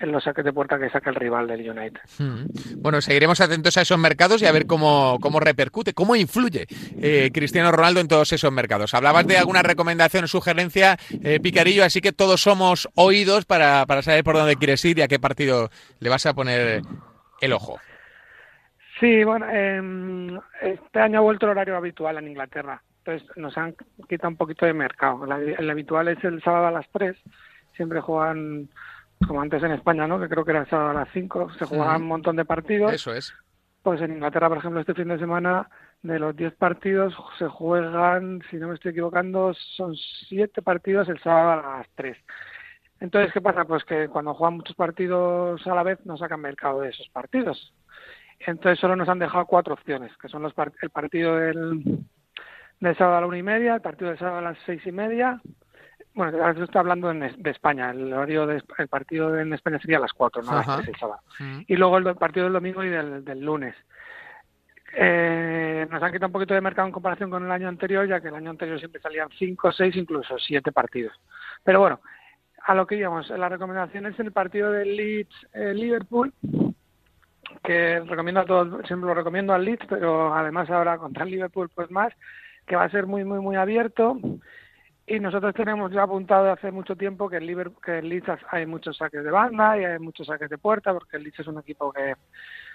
[0.00, 2.00] en los saques de puerta que saca el rival del United.
[2.18, 2.46] Hmm.
[2.78, 6.66] Bueno, seguiremos atentos a esos mercados y a ver cómo, cómo repercute, cómo influye
[7.00, 8.94] eh, Cristiano Ronaldo en todos esos mercados.
[8.94, 14.02] Hablabas de alguna recomendación o sugerencia, eh, Picarillo, así que todos somos oídos para, para
[14.02, 16.82] saber por dónde quieres ir y a qué partido le vas a poner
[17.40, 17.78] el ojo.
[19.02, 22.80] Sí, bueno, em, este año ha vuelto el horario habitual en Inglaterra.
[23.04, 23.74] Entonces nos han
[24.08, 25.24] quitado un poquito de mercado.
[25.24, 27.16] El, habitual es el sábado a las 3.
[27.74, 28.68] Siempre juegan,
[29.26, 30.20] como antes en España, ¿no?
[30.20, 31.50] Que creo que era el sábado a las 5.
[31.58, 32.92] Se jugaban un montón de partidos.
[32.92, 33.34] Eso es.
[33.82, 35.68] Pues en Inglaterra, por ejemplo, este fin de semana,
[36.02, 39.96] de los 10 partidos, se juegan, si no me estoy equivocando, son
[40.28, 42.16] 7 partidos el sábado a las 3.
[43.00, 43.64] Entonces, ¿qué pasa?
[43.64, 47.74] Pues que cuando juegan muchos partidos a la vez, no sacan mercado de esos partidos.
[48.46, 52.04] Entonces solo nos han dejado cuatro opciones, que son los el partido del,
[52.82, 54.92] del sábado a la una y media, el partido del sábado a las seis y
[54.92, 55.40] media.
[56.14, 60.12] Bueno, ahora estoy hablando de España, el horario del partido en España sería a las
[60.12, 61.20] cuatro, no a las el sábado.
[61.38, 61.60] Mm.
[61.68, 63.74] Y luego el partido del domingo y del, del lunes.
[64.94, 68.20] Eh, nos han quitado un poquito de mercado en comparación con el año anterior, ya
[68.20, 71.18] que el año anterior siempre salían cinco, seis, incluso siete partidos.
[71.64, 72.00] Pero bueno,
[72.66, 76.72] a lo que íbamos, la recomendación es el partido del Leeds-Liverpool, eh,
[77.62, 81.70] que recomiendo a todos, siempre lo recomiendo al Leeds, pero además ahora contra el Liverpool
[81.74, 82.12] pues más,
[82.66, 84.18] que va a ser muy, muy, muy abierto.
[85.06, 88.66] Y nosotros tenemos ya apuntado hace mucho tiempo que el, Liverpool, que el Leeds hay
[88.66, 91.58] muchos saques de banda y hay muchos saques de puerta, porque el Leeds es un
[91.58, 92.14] equipo que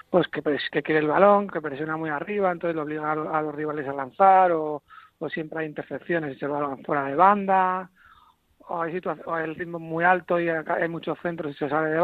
[0.09, 3.55] pues que, que quiere el balón, que presiona muy arriba, entonces lo obliga a, los
[3.55, 4.83] rivales a lanzar o,
[5.19, 7.89] o siempre hay intercepciones y se balón fuera de banda
[8.67, 12.01] o hay, o el ritmo muy alto y hay muchos centros y se sale, de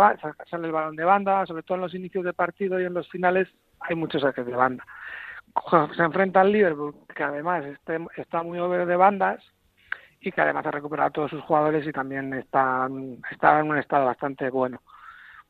[0.50, 3.10] sale el balón de banda, sobre todo en los inicios de partido y en los
[3.10, 3.48] finales
[3.82, 4.86] hay muchos saques de banda.
[5.96, 9.44] Se enfrenta al Liverpool, que además este, está muy over de bandas
[10.20, 12.89] y que además ha recuperado a todos sus jugadores y también está,
[13.32, 14.82] está en un estado bastante bueno.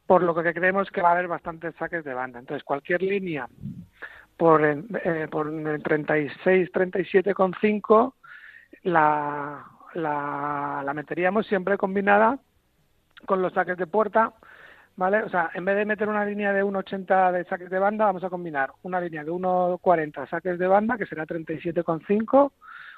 [0.06, 2.39] Por lo que creemos que va a haber bastantes saques de banda.
[2.39, 3.48] Entonces, cualquier línea
[4.36, 8.13] por, eh, por el 36, 37,5
[8.84, 12.39] la, la, la meteríamos siempre combinada
[13.26, 14.34] con los saques de puerta,
[14.96, 15.24] ¿vale?
[15.24, 18.24] O sea, en vez de meter una línea de 1,80 de saques de banda, vamos
[18.24, 22.52] a combinar una línea de 1,40 saques de banda, que será 37,5,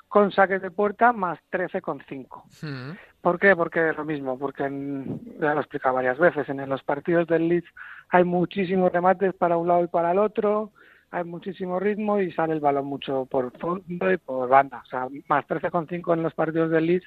[0.08, 2.44] con saques de puerta más 13,5.
[2.62, 2.98] Mm.
[3.22, 3.56] ¿Por qué?
[3.56, 7.48] Porque es lo mismo, porque ya lo he explicado varias veces, en los partidos del
[7.48, 7.68] Leeds
[8.10, 10.72] hay muchísimos remates para un lado y para el otro,
[11.12, 14.84] hay muchísimo ritmo y sale el balón mucho por fondo y por banda.
[14.86, 17.06] O sea, más 13,5 en los partidos del Leeds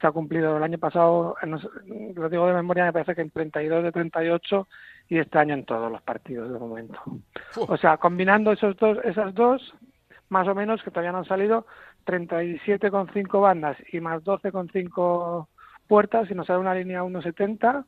[0.00, 1.36] se ha cumplido el año pasado,
[2.14, 4.68] lo digo de memoria, me parece que en 32 de 38
[5.08, 6.98] y este año en todos los partidos de momento.
[7.56, 9.74] O sea, combinando esos dos, esas dos,
[10.28, 11.66] más o menos, que todavía no han salido,
[12.06, 15.46] 37,5 bandas y más 12,5
[15.88, 17.84] puertas, y nos sale una línea 1,70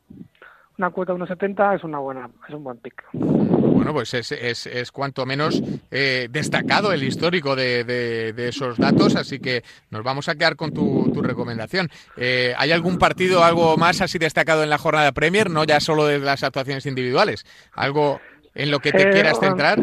[0.79, 3.03] una cuota de 1,70 es una buena, es un buen pick.
[3.11, 5.61] Bueno, pues es, es, es cuanto menos
[5.91, 9.61] eh, destacado el histórico de, de, esos datos, así que
[9.91, 11.89] nos vamos a quedar con tu, tu recomendación.
[12.15, 16.05] Eh, ¿Hay algún partido, algo más así destacado en la jornada Premier, no ya solo
[16.05, 17.45] de las actuaciones individuales?
[17.73, 18.21] ¿Algo
[18.55, 19.79] en lo que te eh, quieras centrar?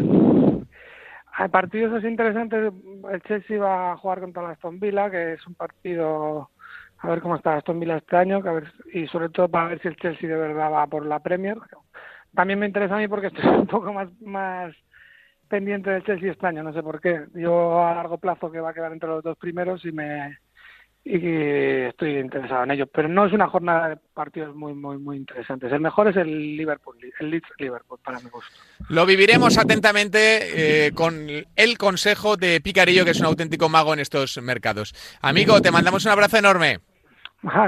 [1.33, 2.73] Hay partidos así interesantes.
[3.11, 6.49] El Chelsea va a jugar contra la Aston Villa, que es un partido
[6.99, 9.81] a ver cómo está Aston Villa este año a ver, y sobre todo para ver
[9.81, 11.57] si el Chelsea de verdad va por la Premier.
[12.33, 14.73] También me interesa a mí porque estoy un poco más, más
[15.47, 17.25] pendiente del Chelsea este año, no sé por qué.
[17.35, 20.37] Yo a largo plazo que va a quedar entre los dos primeros y me
[21.09, 25.15] y estoy interesado en ello, pero no es una jornada de partidos muy muy muy
[25.15, 25.71] interesantes.
[25.71, 28.51] El mejor es el Liverpool, el Leeds Liverpool para mi gusto.
[28.89, 34.01] Lo viviremos atentamente eh, con el consejo de Picarillo, que es un auténtico mago en
[34.01, 34.93] estos mercados.
[35.21, 36.79] Amigo, te mandamos un abrazo enorme.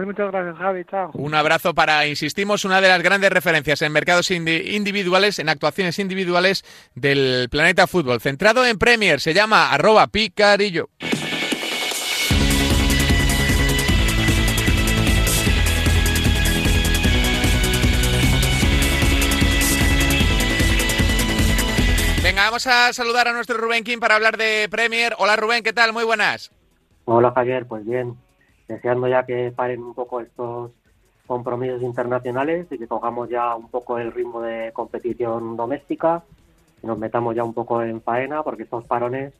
[0.05, 0.83] Muchas gracias, Javi.
[0.85, 1.11] Chao.
[1.13, 6.63] Un abrazo para, insistimos, una de las grandes referencias en mercados individuales, en actuaciones individuales
[6.95, 8.19] del planeta fútbol.
[8.19, 10.89] Centrado en Premier, se llama arroba picarillo.
[22.21, 25.15] Venga, vamos a saludar a nuestro Rubén King para hablar de Premier.
[25.17, 25.93] Hola Rubén, ¿qué tal?
[25.93, 26.51] Muy buenas.
[27.05, 28.15] Hola Javier, pues bien,
[28.69, 30.71] deseando ya que paren un poco estos
[31.25, 36.23] compromisos internacionales y que cojamos ya un poco el ritmo de competición doméstica,
[36.81, 39.33] y nos metamos ya un poco en faena, porque estos parones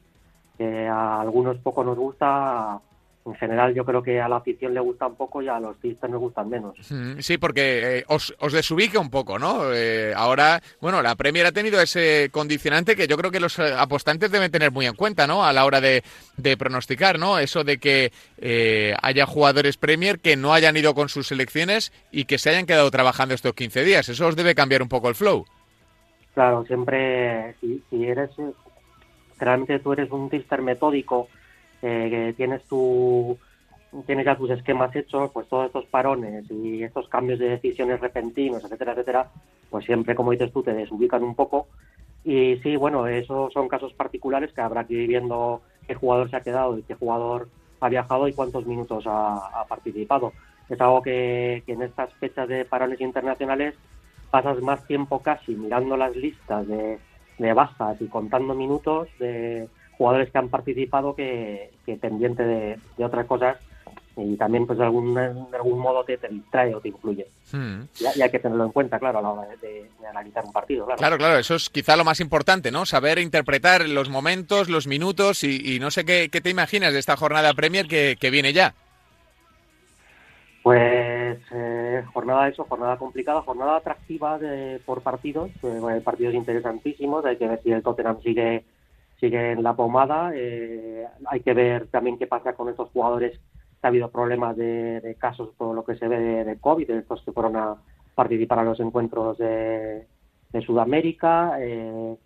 [0.58, 2.80] que a algunos poco nos gusta,
[3.26, 5.76] en general yo creo que a la afición le gusta un poco y a los
[5.76, 6.74] pistas nos gustan menos.
[6.90, 9.74] Mm, sí, porque eh, os, os, desubica un poco, ¿no?
[9.74, 13.74] Eh, ahora, bueno, la Premier ha tenido ese condicionante que yo creo que los eh,
[13.76, 15.44] apostantes deben tener muy en cuenta, ¿no?
[15.44, 16.02] A la hora de,
[16.38, 17.38] de pronosticar, ¿no?
[17.38, 22.24] Eso de que eh, haya jugadores Premier que no hayan ido con sus selecciones y
[22.24, 24.08] que se hayan quedado trabajando estos 15 días.
[24.08, 25.44] Eso os debe cambiar un poco el flow.
[26.32, 28.30] Claro, siempre, si, si eres,
[29.38, 31.28] realmente tú eres un tipster metódico,
[31.82, 33.38] eh, que tienes tu
[34.06, 38.64] tienes ya tus esquemas hechos, pues todos estos parones y estos cambios de decisiones repentinos,
[38.64, 39.30] etcétera, etcétera,
[39.68, 41.66] pues siempre, como dices tú, te desubican un poco.
[42.24, 46.36] Y sí, bueno, esos son casos particulares que habrá que ir viendo qué jugador se
[46.36, 47.48] ha quedado y qué jugador
[47.80, 50.32] ha viajado y cuántos minutos ha, ha participado.
[50.68, 53.74] Es algo que, que en estas fechas de parones internacionales
[54.30, 56.98] pasas más tiempo casi mirando las listas de,
[57.38, 59.68] de bajas y contando minutos de
[60.00, 63.58] jugadores que han participado que, que pendiente de, de, otras cosas
[64.16, 67.26] y también pues de algún, de algún modo te, te distrae o te influye.
[67.52, 67.82] Hmm.
[68.00, 70.42] Y, y, hay que tenerlo en cuenta, claro, a la hora de, de, de, analizar
[70.46, 70.86] un partido.
[70.86, 70.98] Claro.
[70.98, 72.86] claro, claro, eso es quizá lo más importante, ¿no?
[72.86, 76.98] Saber interpretar los momentos, los minutos y, y no sé qué, qué, te imaginas de
[76.98, 78.72] esta jornada Premier que, que viene ya.
[80.62, 87.36] Pues eh, jornada eso, jornada complicada, jornada atractiva de, por partidos, eh, partidos interesantísimos, hay
[87.36, 88.64] que ver si el Tottenham sigue
[89.20, 90.32] sigue en la pomada.
[90.34, 93.38] Eh, hay que ver también qué pasa con estos jugadores
[93.82, 97.22] ha habido problemas de, de casos por lo que se ve de, COVID, de estos
[97.22, 97.76] que fueron a
[98.14, 100.06] participar a los encuentros de,
[100.66, 101.56] Sudamérica.
[101.60, 102.16] Eh,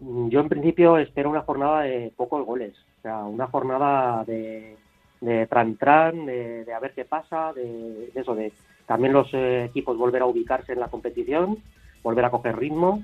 [0.00, 4.76] yo en principio espero una jornada de pocos goles, o sea, una jornada de,
[5.20, 8.52] de tran tran, de, a ver qué pasa, de, de eso, de
[8.84, 11.58] también los eh, equipos volver a ubicarse en la competición,
[12.02, 13.02] volver a coger ritmo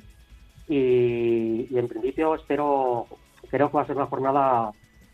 [0.69, 3.07] y, y, en principio espero
[3.51, 4.73] creo que va a ser una jornada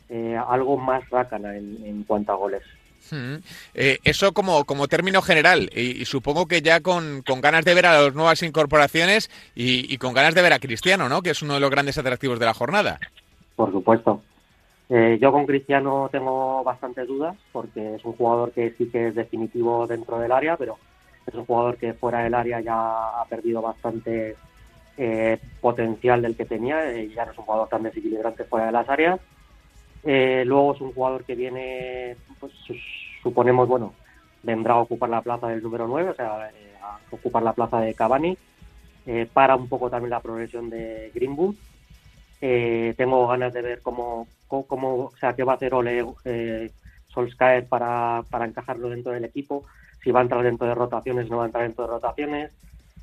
[0.08, 2.62] eh, algo más rácana en, en, cuanto a goles.
[3.10, 3.36] Hmm.
[3.74, 7.74] Eh, eso como, como término general y, y supongo que ya con, con, ganas de
[7.74, 11.20] ver a las nuevas incorporaciones y, y, con ganas de ver a Cristiano, ¿no?
[11.20, 12.98] Que es uno de los grandes atractivos de la jornada.
[13.56, 14.22] Por supuesto.
[14.90, 19.14] Eh, yo con Cristiano tengo bastantes dudas porque es un jugador que sí que es
[19.14, 20.78] definitivo dentro del área, pero
[21.26, 24.36] es un jugador que fuera del área ya ha perdido bastante
[24.96, 28.72] eh, potencial del que tenía, eh, ya no es un jugador tan desequilibrante fuera de
[28.72, 29.20] las áreas.
[30.04, 32.52] Eh, luego es un jugador que viene, pues
[33.22, 33.92] suponemos, bueno,
[34.42, 36.50] vendrá a ocupar la plaza del número 9, o sea,
[36.82, 38.38] a ocupar la plaza de Cavani,
[39.32, 41.56] para un poco también la progresión de Greenwood.
[42.96, 46.04] tengo ganas de ver cómo, cómo, cómo, o sea, qué va a hacer Ole
[47.08, 49.64] Solskjaer para, para encajarlo dentro del equipo,
[50.02, 52.52] si va a entrar dentro de rotaciones, no va a entrar dentro de rotaciones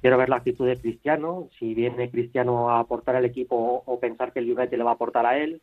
[0.02, 4.34] quiero ver la actitud de Cristiano, si viene Cristiano a aportar al equipo o pensar
[4.34, 5.62] que el United le va a aportar a él.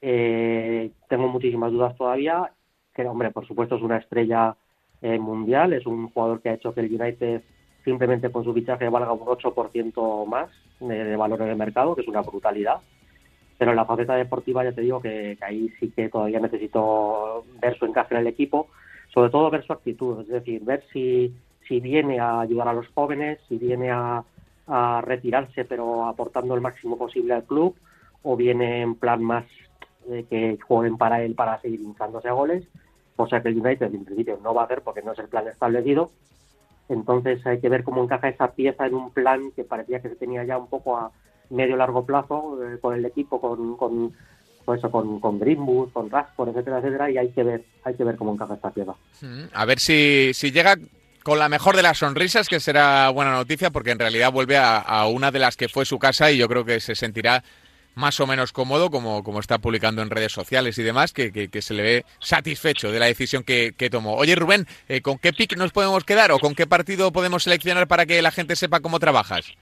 [0.00, 2.50] Eh, tengo muchísimas dudas todavía.
[2.94, 4.56] Que, hombre, por supuesto es una estrella
[5.02, 7.42] eh, mundial, es un jugador que ha hecho que el United
[7.84, 10.50] simplemente con su fichaje valga un 8% más
[10.80, 12.80] de, valor en el mercado, que es una brutalidad.
[13.58, 17.76] Pero en la faceta deportiva ya te digo que ahí sí que todavía necesito ver
[17.78, 18.68] su encaje en el equipo,
[19.12, 21.34] sobre todo ver su actitud, es decir, ver si
[21.68, 24.24] si viene a ayudar a los jóvenes, si viene a,
[24.66, 27.76] a retirarse pero aportando el máximo posible al club,
[28.22, 29.44] o viene en plan más
[30.10, 32.64] eh, que jueguen para él para seguir hinchándose a goles,
[33.14, 35.46] cosa que el United en principio no va a hacer porque no es el plan
[35.46, 36.10] establecido.
[36.88, 40.16] Entonces hay que ver cómo encaja esa pieza en un plan que parecía que se
[40.16, 41.12] tenía ya un poco a
[41.50, 44.12] medio largo plazo eh, con el equipo, con, con
[44.64, 48.04] pues eso, con, con Greenwood, con Rashford, etcétera, etcétera, y hay que ver, hay que
[48.04, 48.94] ver cómo encaja esta pieza.
[49.54, 50.76] A ver si, si llega
[51.22, 54.78] con la mejor de las sonrisas, que será buena noticia, porque en realidad vuelve a,
[54.78, 57.42] a, una de las que fue su casa y yo creo que se sentirá
[57.98, 61.48] más o menos cómodo, como, como está publicando en redes sociales y demás, que, que,
[61.48, 64.14] que se le ve satisfecho de la decisión que, que tomó.
[64.14, 67.88] Oye, Rubén, eh, ¿con qué pick nos podemos quedar o con qué partido podemos seleccionar
[67.88, 69.52] para que la gente sepa cómo trabajas?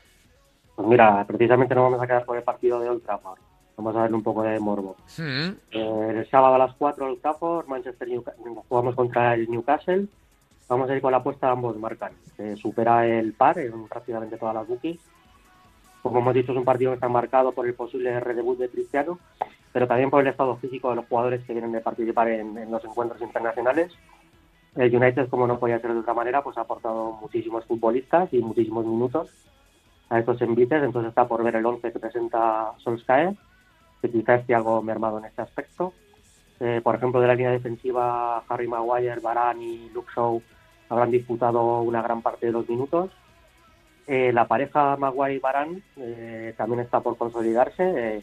[0.75, 3.41] Pues mira, precisamente nos vamos a quedar por el partido de Old Trafford.
[3.79, 4.97] Vamos a darle un poco de morbo.
[5.17, 5.49] Mm.
[5.71, 10.07] Eh, el sábado a las 4 Old Trafford, Manchester Newcastle, jugamos contra el Newcastle
[10.69, 12.13] Vamos a ir con la apuesta, ambos marcan.
[12.37, 15.01] Se supera el par en prácticamente todas las bookies.
[16.03, 19.19] Como hemos dicho, es un partido que está marcado por el posible redebut de Cristiano,
[19.73, 22.71] pero también por el estado físico de los jugadores que vienen de participar en, en
[22.71, 23.93] los encuentros internacionales.
[24.75, 28.39] El United, como no podía ser de otra manera, pues ha aportado muchísimos futbolistas y
[28.39, 29.31] muchísimos minutos
[30.09, 33.35] a estos envites, entonces está por ver el 11 que presenta Solskjaer,
[34.01, 35.93] que quizás esté algo mermado en este aspecto.
[36.61, 40.41] Eh, por ejemplo, de la línea defensiva, Harry Maguire, Varane y Luke Shaw
[40.89, 43.11] habrán disputado una gran parte de los minutos.
[44.07, 47.83] Eh, la pareja Maguire-Barán eh, también está por consolidarse.
[47.83, 48.23] Eh,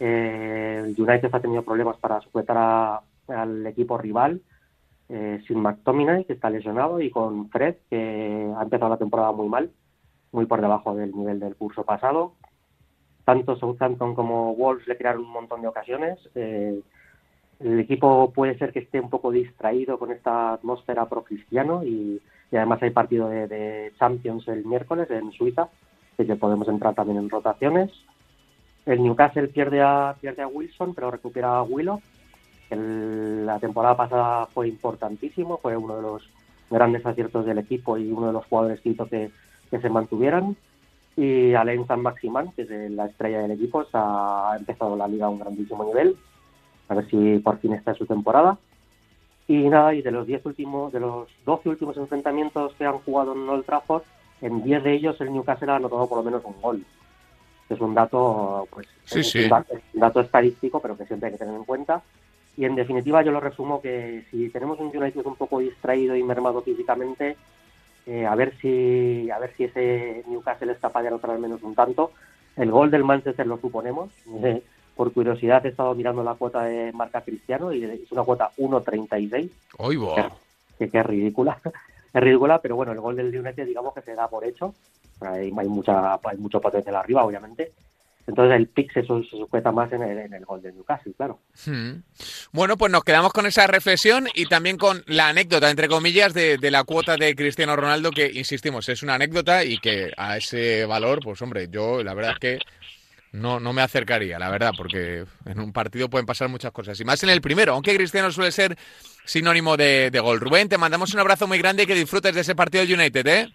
[0.00, 4.40] eh, United ha tenido problemas para sujetar al equipo rival
[5.46, 9.70] sin McTominay, que está lesionado, y con Fred, que ha empezado la temporada muy mal,
[10.30, 12.32] muy por debajo del nivel del curso pasado.
[13.26, 16.18] Tanto Southampton como Wolves le crearon un montón de ocasiones.
[17.62, 22.82] El equipo puede ser que esté un poco distraído con esta atmósfera pro-cristiano y, además
[22.82, 25.68] hay partido de, Champions el miércoles en Suiza,
[26.16, 27.90] que podemos entrar también en rotaciones.
[28.84, 32.00] El Newcastle pierde a, pierde a Wilson, pero recupera a Willow.
[32.70, 36.28] la temporada pasada fue importantísimo, fue uno de los
[36.68, 39.30] grandes aciertos del equipo y uno de los jugadores que hizo que,
[39.70, 40.56] se mantuvieran.
[41.16, 45.30] Y Alain San Maximán, que es la estrella del equipo, ha empezado la liga a
[45.30, 46.16] un grandísimo nivel
[46.88, 48.58] a ver si por fin está en su temporada.
[49.48, 53.32] Y nada, y de los 10 últimos, de los 12 últimos enfrentamientos que han jugado
[53.32, 54.02] en Old Trafford,
[54.40, 56.84] en 10 de ellos el Newcastle ha anotado por lo menos un gol.
[57.68, 62.02] Es un dato, pues, Un, dato, estadístico, pero que siempre hay que tener en cuenta.
[62.56, 66.22] Y en definitiva, yo lo resumo que si tenemos un United un poco distraído y
[66.22, 67.36] mermado físicamente,
[68.06, 71.62] eh, a ver si a ver si ese Newcastle es capaz de anotar al menos
[71.62, 72.12] un tanto.
[72.56, 74.10] El gol del Manchester lo suponemos.
[74.44, 74.62] Eh,
[74.96, 79.50] por curiosidad he estado mirando la cuota de marca Cristiano y es una cuota 1.36.
[79.78, 80.14] ¡Oigo!
[80.78, 81.58] Que, que, es ridícula.
[82.14, 84.74] es ridícula, pero bueno, el gol del United digamos que se da por hecho.
[85.20, 87.72] Hay, hay, mucha, hay mucho potencial arriba, obviamente.
[88.26, 91.40] Entonces el pick se, sujeta más en el, en el, gol de Newcastle, claro.
[91.66, 92.02] Hmm.
[92.52, 96.56] Bueno, pues nos quedamos con esa reflexión y también con la anécdota, entre comillas, de,
[96.56, 100.86] de, la cuota de Cristiano Ronaldo, que, insistimos, es una anécdota y que a ese
[100.86, 102.58] valor, pues hombre, yo la verdad es que
[103.32, 107.00] no, no me acercaría, la verdad, porque en un partido pueden pasar muchas cosas.
[107.00, 108.76] Y más en el primero, aunque Cristiano suele ser
[109.24, 110.38] sinónimo de, gol.
[110.38, 113.26] Rubén, te mandamos un abrazo muy grande y que disfrutes de ese partido de United,
[113.26, 113.48] ¿eh?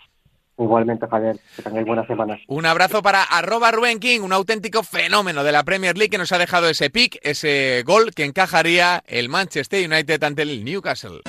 [0.60, 2.40] Igualmente, Javier, que tengáis buenas semanas.
[2.48, 6.32] Un abrazo para arroba Rubén King, un auténtico fenómeno de la Premier League que nos
[6.32, 11.22] ha dejado ese pick, ese gol que encajaría el Manchester United ante el Newcastle.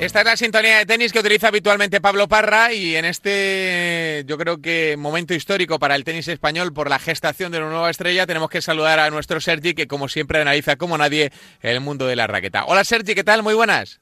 [0.00, 4.38] Esta es la sintonía de tenis que utiliza habitualmente Pablo Parra y en este, yo
[4.38, 8.24] creo que momento histórico para el tenis español por la gestación de una nueva estrella,
[8.24, 11.32] tenemos que saludar a nuestro Sergi que como siempre analiza como nadie
[11.62, 12.64] el mundo de la raqueta.
[12.66, 13.42] Hola Sergi, ¿qué tal?
[13.42, 14.00] Muy buenas.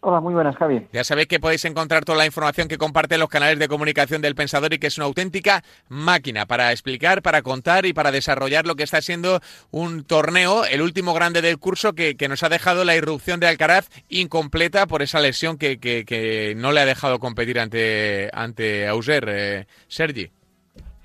[0.00, 0.86] Hola, muy buenas, Javi.
[0.92, 4.22] Ya sabéis que podéis encontrar toda la información que comparte en los canales de comunicación
[4.22, 8.64] del Pensador y que es una auténtica máquina para explicar, para contar y para desarrollar
[8.64, 9.40] lo que está siendo
[9.72, 13.88] un torneo, el último grande del curso, que, nos ha dejado la irrupción de Alcaraz
[14.08, 19.66] incompleta por esa lesión que, que, no le ha dejado competir ante, ante Auser, eh,
[19.88, 20.30] Sergi.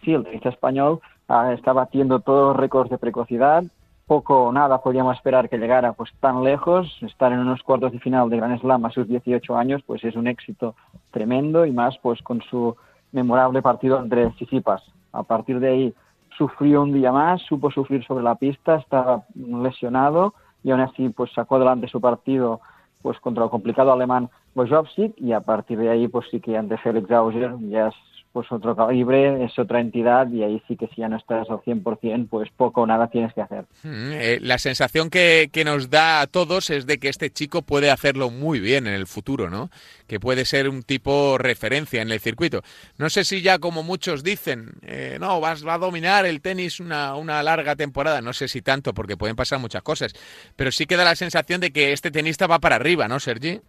[0.04, 3.64] Sí, el tenista español ah, está batiendo todos los récords de precocidad,
[4.06, 7.99] poco o nada podíamos esperar que llegara pues tan lejos, estar en unos cuartos de
[7.99, 10.76] final de Gran Slam a sus 18 años, pues es un éxito
[11.12, 12.76] tremendo y más pues con su
[13.12, 14.84] memorable partido entre Sisipas.
[15.14, 15.93] A partir de ahí
[16.38, 20.34] sufrió un día más, supo sufrir sobre la pista, estaba lesionado
[20.64, 22.60] y aún así pues sacó adelante su partido
[23.01, 26.78] pues contra el complicado alemán Bojovcic y a partir de ahí pues sí que ante
[26.78, 27.91] Felix Auger ya
[28.34, 31.59] pues otro calibre, es otra entidad y ahí sí que si ya no estás al
[31.59, 33.65] 100%, pues poco o nada tienes que hacer.
[33.84, 37.61] Mm, eh, la sensación que, que, nos da a todos es de que este chico
[37.61, 39.69] puede hacerlo muy bien en el futuro, ¿no?
[40.07, 42.61] Que puede ser un tipo referencia en el circuito.
[42.97, 46.79] No sé si ya como muchos dicen, eh, no, vas, va a dominar el tenis
[46.79, 50.15] una, una larga temporada, no sé si tanto, porque pueden pasar muchas cosas,
[50.55, 53.61] pero sí que da la sensación de que este tenista va para arriba, ¿no, Sergi?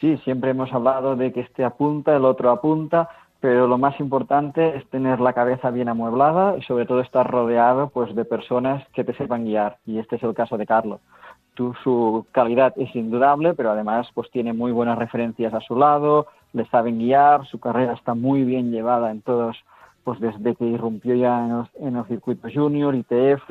[0.00, 3.08] Sí, siempre hemos hablado de que este apunta, el otro apunta,
[3.46, 7.90] pero lo más importante es tener la cabeza bien amueblada y sobre todo estar rodeado
[7.90, 11.00] pues de personas que te sepan guiar y este es el caso de Carlos.
[11.54, 16.26] Tú, su calidad es indudable, pero además pues tiene muy buenas referencias a su lado,
[16.54, 19.56] le saben guiar, su carrera está muy bien llevada en todos,
[20.02, 23.48] pues desde que irrumpió ya en los, en los circuitos junior, ITF,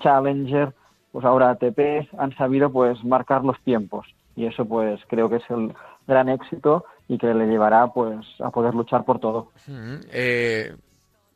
[0.00, 0.74] Challenger,
[1.12, 5.50] pues ahora ATP, han sabido pues marcar los tiempos y eso pues creo que es
[5.50, 5.72] el
[6.08, 9.52] gran éxito y que le llevará pues a poder luchar por todo.
[10.12, 10.74] Eh,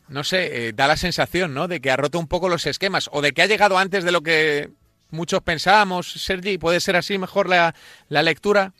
[0.08, 1.68] no sé, eh, da la sensación, ¿no?
[1.68, 4.12] De que ha roto un poco los esquemas o de que ha llegado antes de
[4.12, 4.70] lo que
[5.10, 6.12] muchos pensábamos.
[6.12, 7.74] Sergi, ¿puede ser así mejor la,
[8.08, 8.72] la lectura?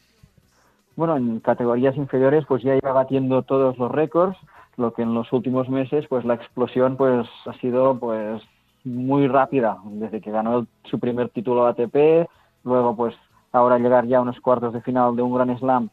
[0.97, 4.36] Bueno, en categorías inferiores pues ya iba batiendo todos los récords,
[4.76, 8.43] lo que en los últimos meses pues la explosión pues ha sido pues
[8.84, 12.28] muy rápida, desde que ganó su primer título ATP,
[12.64, 13.14] luego pues
[13.53, 15.91] ahora llegar ya a unos cuartos de final de un Gran Slam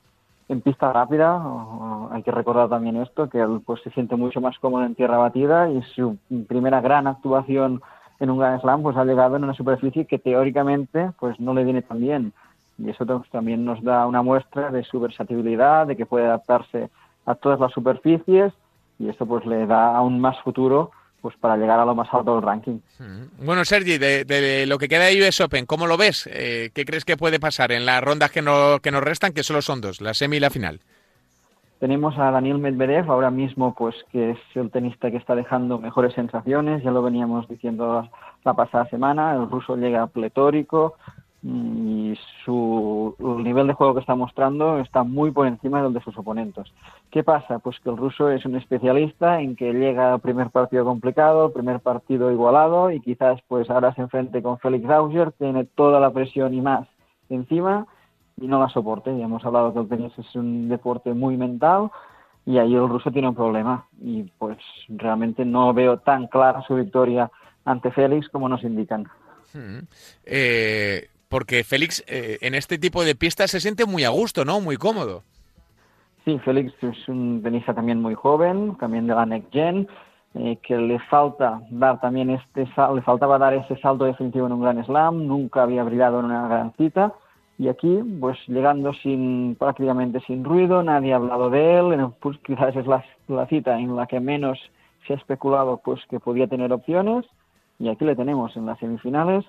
[0.49, 1.41] en pista rápida,
[2.11, 5.17] hay que recordar también esto, que él pues se siente mucho más cómodo en tierra
[5.17, 6.17] batida y su
[6.47, 7.81] primera gran actuación
[8.19, 11.63] en un Gran Slam pues ha llegado en una superficie que teóricamente pues no le
[11.63, 12.33] viene tan bien.
[12.77, 16.89] Y eso también nos da una muestra de su versatilidad, de que puede adaptarse
[17.25, 18.53] a todas las superficies
[18.99, 20.91] y esto pues le da aún más futuro
[21.27, 22.79] pues para llegar a lo más alto del ranking.
[22.99, 23.45] Mm.
[23.45, 26.25] Bueno, Sergi, de, lo que queda de US Open, ¿cómo lo ves?
[26.31, 29.43] Eh, ¿Qué crees que puede pasar en las rondas que, no, que nos restan, que
[29.43, 30.79] solo son dos, la semi y la final?
[31.81, 36.13] Tenemos a Daniel Medvedev ahora mismo, pues que es el tenista que está dejando mejores
[36.13, 38.09] sensaciones, ya lo veníamos diciendo
[38.45, 40.95] la pasada semana, el ruso llega pletórico,
[41.43, 46.17] y su nivel de juego que está mostrando está muy por encima del de sus
[46.17, 46.65] oponentes.
[47.11, 47.59] ¿Qué pasa?
[47.59, 51.79] Pues que el ruso es un especialista en que llega al primer partido complicado, primer
[51.79, 56.53] partido igualado y quizás pues ahora se enfrente con Félix Auger, tiene toda la presión
[56.53, 56.87] y más
[57.29, 57.85] encima
[58.41, 59.15] y no la soporte.
[59.17, 61.91] Ya hemos hablado que el tenis es un deporte muy mental
[62.45, 64.57] y ahí el ruso tiene un problema y pues
[64.89, 67.29] realmente no veo tan clara su victoria
[67.63, 69.05] ante Félix como nos indican.
[69.53, 69.79] Hmm.
[70.25, 74.61] Eh, porque Félix eh, en este tipo de pistas se siente muy a gusto, ¿no?
[74.61, 75.23] Muy cómodo.
[76.25, 79.87] Sí, Félix es un tenista también muy joven, también de la Next Gen,
[80.33, 84.61] eh, que le falta dar también este le faltaba dar ese salto definitivo en un
[84.61, 87.13] gran slam, nunca había brillado en una gran cita
[87.57, 92.75] y aquí pues llegando sin prácticamente sin ruido, nadie ha hablado de él, pues, quizás
[92.75, 94.59] es la, la cita en la que menos
[95.07, 97.25] se ha especulado pues que podía tener opciones
[97.79, 99.45] y aquí le tenemos en las semifinales,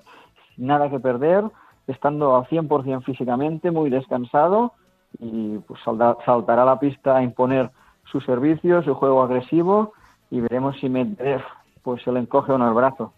[0.57, 1.45] nada que perder,
[1.89, 4.73] estando al 100% físicamente, muy descansado
[5.19, 7.71] y pues saltará a la pista a imponer
[8.11, 9.93] su servicio, su juego agresivo
[10.31, 11.43] y veremos si Medvedev
[11.83, 13.13] pues se le encoge o no el brazo.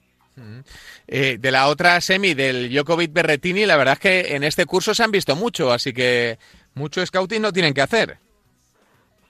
[1.06, 4.94] Eh, de la otra semi del Djokovic Berretini, la verdad es que en este curso
[4.94, 6.38] se han visto mucho, así que
[6.74, 8.18] mucho scouting no tienen que hacer.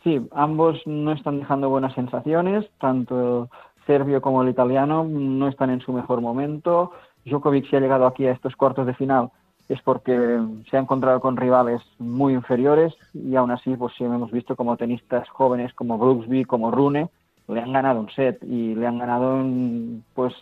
[0.04, 5.70] Sí, ambos no están dejando buenas sensaciones, tanto el serbio como el italiano no están
[5.70, 6.92] en su mejor momento.
[7.30, 9.30] Djokovic si ha llegado aquí a estos cuartos de final
[9.68, 14.56] es porque se ha encontrado con rivales muy inferiores y aún así pues hemos visto
[14.56, 17.08] como tenistas jóvenes como Brooksby, como Rune,
[17.46, 20.34] le han ganado un set y le han ganado en, pues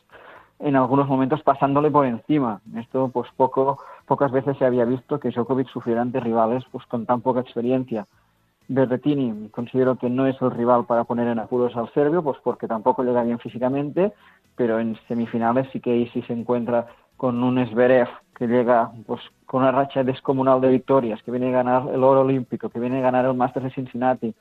[0.61, 2.63] en algunos momentos pasándole por encima.
[2.77, 7.05] Esto pues poco pocas veces se había visto que Djokovic sufriera ante rivales pues con
[7.05, 8.07] tan poca experiencia.
[8.69, 12.69] Berrettini considero que no es el rival para poner en apuros al serbio, pues porque
[12.69, 14.13] tampoco llega bien físicamente,
[14.57, 19.21] pero en semifinales sí que ahí sí se encuentra con un Zverev que llega pues
[19.47, 22.99] con una racha descomunal de victorias, que viene a ganar el oro olímpico, que viene
[22.99, 24.35] a ganar el Masters de Cincinnati,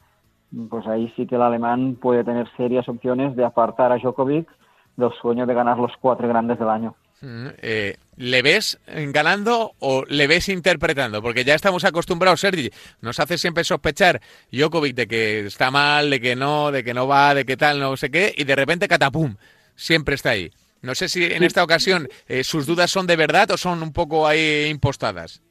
[0.69, 4.49] pues ahí sí que el alemán puede tener serias opciones de apartar a Djokovic
[4.97, 6.95] del sueño de ganar los cuatro grandes del año.
[7.21, 11.21] Mm, eh, ¿Le ves ganando o le ves interpretando?
[11.21, 12.69] Porque ya estamos acostumbrados, Sergi,
[13.01, 17.07] nos hace siempre sospechar Djokovic de que está mal, de que no, de que no
[17.07, 19.35] va, de que tal, no sé qué, y de repente catapum,
[19.75, 20.51] siempre está ahí.
[20.81, 23.93] No sé si en esta ocasión eh, sus dudas son de verdad o son un
[23.93, 25.41] poco ahí impostadas.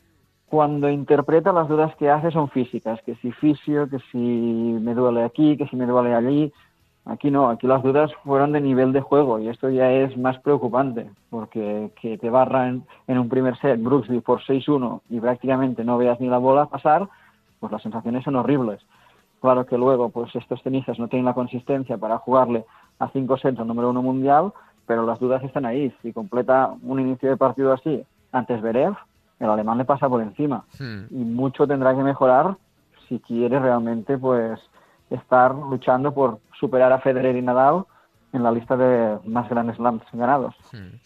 [0.47, 5.25] Cuando interpreta las dudas que hace son físicas, que si fisio, que si me duele
[5.25, 6.53] aquí, que si me duele allí.
[7.07, 10.39] Aquí no, aquí las dudas fueron de nivel de juego y esto ya es más
[10.41, 15.99] preocupante, porque que te barran en un primer set Brooksby por 6-1 y prácticamente no
[15.99, 17.09] veas ni la bola pasar,
[17.61, 18.81] pues las sensaciones son horribles.
[19.41, 22.65] Claro que luego, pues estos tenistas no tienen la consistencia para jugarle
[22.99, 24.53] a 5 sets al número uno mundial,
[24.85, 25.95] pero las dudas están ahí.
[26.03, 28.95] Si completa un inicio de partido así antes Berev,
[29.39, 30.65] el alemán le pasa por encima.
[30.77, 31.05] Hmm.
[31.11, 32.57] Y mucho tendrá que mejorar
[33.09, 34.59] si quiere realmente pues
[35.11, 37.85] estar luchando por superar a Federer y Nadal
[38.33, 40.55] en la lista de más grandes slams ganados.
[40.73, 40.99] Hmm.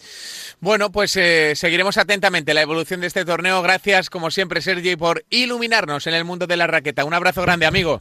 [0.60, 3.62] Bueno, pues eh, seguiremos atentamente la evolución de este torneo.
[3.62, 7.04] Gracias, como siempre, Sergi, por iluminarnos en el mundo de la raqueta.
[7.04, 8.00] Un abrazo grande, amigo.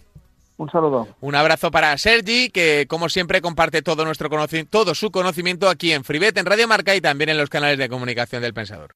[0.57, 1.07] Un saludo.
[1.21, 4.29] Un abrazo para Sergi, que como siempre comparte todo, nuestro
[4.69, 7.87] todo su conocimiento aquí en Fribet, en Radio Marca y también en los canales de
[7.87, 8.93] comunicación del Pensador.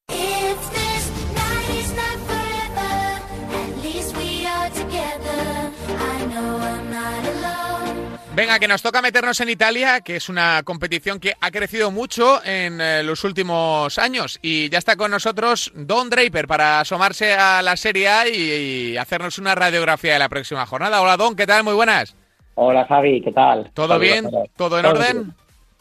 [8.36, 12.44] Venga, que nos toca meternos en Italia, que es una competición que ha crecido mucho
[12.44, 14.40] en eh, los últimos años.
[14.42, 19.38] Y ya está con nosotros Don Draper para asomarse a la Serie A y, hacernos
[19.38, 21.00] una radiografía de la próxima jornada.
[21.00, 21.62] Hola Don, ¿qué tal?
[21.62, 22.16] Muy buenas.
[22.56, 23.70] Hola Javi, ¿qué tal?
[23.72, 24.28] ¿Todo bien?
[24.56, 25.34] ¿Todo en orden?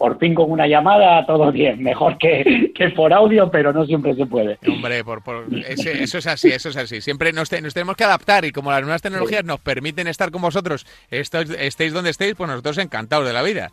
[0.03, 1.81] Por fin con una llamada, todo bien.
[1.81, 4.59] Mejor que, que por audio, pero no siempre se puede.
[4.67, 5.23] Hombre, por,
[5.65, 6.99] eso es así, eso es así.
[6.99, 10.85] Siempre nos, tenemos que adaptar y como las nuevas tecnologías nos permiten estar con vosotros,
[11.09, 13.71] estéis donde estéis, pues nosotros encantados de la vida.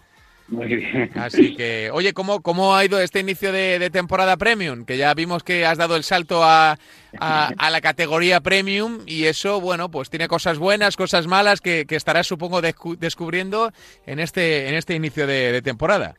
[0.51, 1.11] Muy bien.
[1.15, 4.85] Así que, oye, ¿cómo, cómo ha ido este inicio de, temporada premium?
[4.85, 6.77] Que ya vimos que has dado el salto a,
[7.19, 11.95] a, la categoría premium y eso, bueno, pues tiene cosas buenas, cosas malas que, que
[11.95, 13.73] estarás, supongo, descubriendo
[14.07, 16.15] en este, en este inicio de, temporada.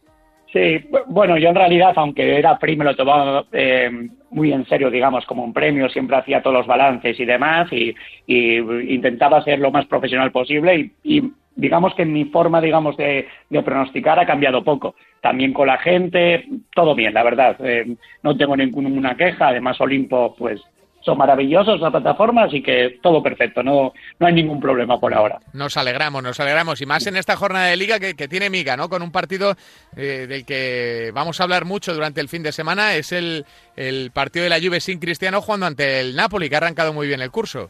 [0.52, 3.90] Sí, bueno, yo en realidad, aunque era premium, lo tomaba eh,
[4.32, 7.96] muy en serio, digamos, como un premio, siempre hacía todos los balances y demás y,
[8.28, 11.24] intentaba ser lo más profesional posible y
[11.56, 13.28] digamos que mi forma, digamos, de,
[13.64, 14.96] pronosticar ha cambiado poco.
[15.22, 17.56] También con la gente, todo bien, la verdad.
[17.64, 19.50] Eh, no tengo ninguna queja.
[19.50, 20.62] Además, Olimpo, pues
[21.04, 25.40] son maravillosos la plataforma, así que todo perfecto, no, no hay ningún problema por ahora.
[25.54, 28.88] Nos alegramos, nos alegramos, y más en esta jornada de liga que, tiene miga, ¿no?
[28.88, 29.56] Con un partido
[29.96, 33.46] eh, del que vamos a hablar mucho durante el fin de semana, es el,
[33.76, 37.08] el partido de la Juve sin Cristiano jugando ante el Napoli, que ha arrancado muy
[37.08, 37.70] bien el curso.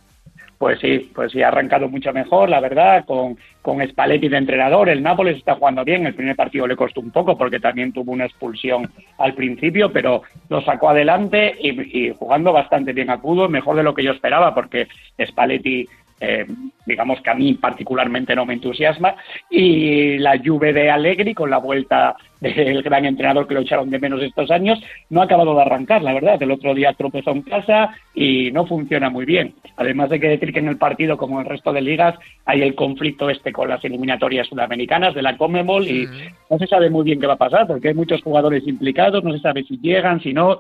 [0.62, 4.90] Pues sí, pues sí, ha arrancado mucho mejor, la verdad, con, con Spalletti de entrenador.
[4.90, 8.12] El Nápoles está jugando bien, el primer partido le costó un poco porque también tuvo
[8.12, 8.88] una expulsión
[9.18, 13.96] al principio, pero lo sacó adelante y, jugando bastante bien a fútbol, mejor de lo
[13.96, 14.88] que yo esperaba, porque
[15.20, 15.88] Spalletti
[16.22, 16.46] eh,
[16.86, 19.16] digamos que a mí particularmente no me entusiasma,
[19.50, 24.00] y la Juve de Allegri con la vuelta del gran entrenador que lo echaron de
[24.00, 26.42] menos estos años, no ha acabado de arrancar, la verdad.
[26.42, 29.54] El otro día tropezó en casa y no funciona muy bien.
[29.78, 32.16] Además de que decir que en el partido, como en el resto de ligas,
[32.46, 36.08] hay el conflicto este con las eliminatorias sudamericanas de la Comebol y
[36.50, 39.34] no se sabe muy bien qué va a pasar porque hay muchos jugadores implicados, no
[39.34, 40.60] se sabe si llegan, si no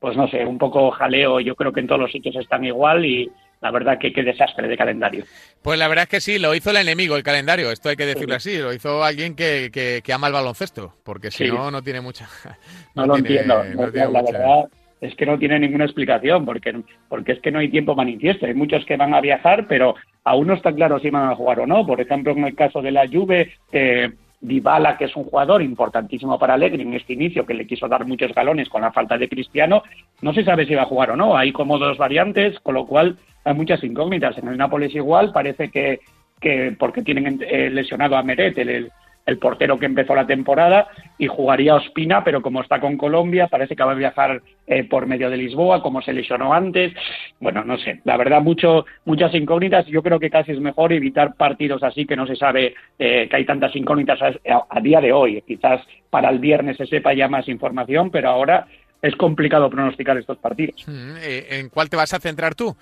[0.00, 3.04] pues no sé, un poco jaleo, yo creo que en todos los sitios están igual
[3.04, 3.30] y
[3.64, 5.24] la verdad que qué desastre de calendario.
[5.62, 8.04] Pues la verdad es que sí, lo hizo el enemigo el calendario, esto hay que
[8.04, 12.02] decirlo así, lo hizo alguien que, que, ama el baloncesto, porque si no, no tiene
[12.02, 12.28] mucha...
[12.94, 14.68] No, lo entiendo, la verdad
[15.00, 18.54] es que no tiene ninguna explicación, porque, porque es que no hay tiempo manifiesto, hay
[18.54, 19.94] muchos que van a viajar, pero
[20.24, 22.82] aún no está claro si van a jugar o no, por ejemplo, en el caso
[22.82, 23.54] de la Juve...
[23.72, 24.12] Eh,
[24.44, 28.06] Dybala, que es un jugador importantísimo para Allegri en este inicio, que le quiso dar
[28.06, 29.82] muchos galones con la falta de Cristiano,
[30.20, 31.36] no se sabe si va a jugar o no.
[31.36, 34.36] Hay como dos variantes, con lo cual hay muchas incógnitas.
[34.36, 36.00] En el Nápoles igual, parece que,
[36.40, 38.92] que porque tienen eh, lesionado a Meret, el
[39.38, 43.82] portero que empezó la temporada, y jugaría Ospina, pero como está con Colombia, parece que
[43.82, 46.92] va a viajar eh, por medio de Lisboa, como se lesionó antes.
[47.40, 49.86] Bueno, no sé, la verdad, mucho, muchas incógnitas.
[49.86, 53.36] Yo creo que casi es mejor evitar partidos así que no se sabe eh, que
[53.36, 55.42] hay tantas incógnitas a, día de hoy.
[55.46, 58.66] Quizás para el viernes se sepa ya más información, pero ahora
[59.00, 60.82] es complicado pronosticar estos partidos.
[60.86, 62.76] Mm, eh, ¿En cuál te vas a centrar tú?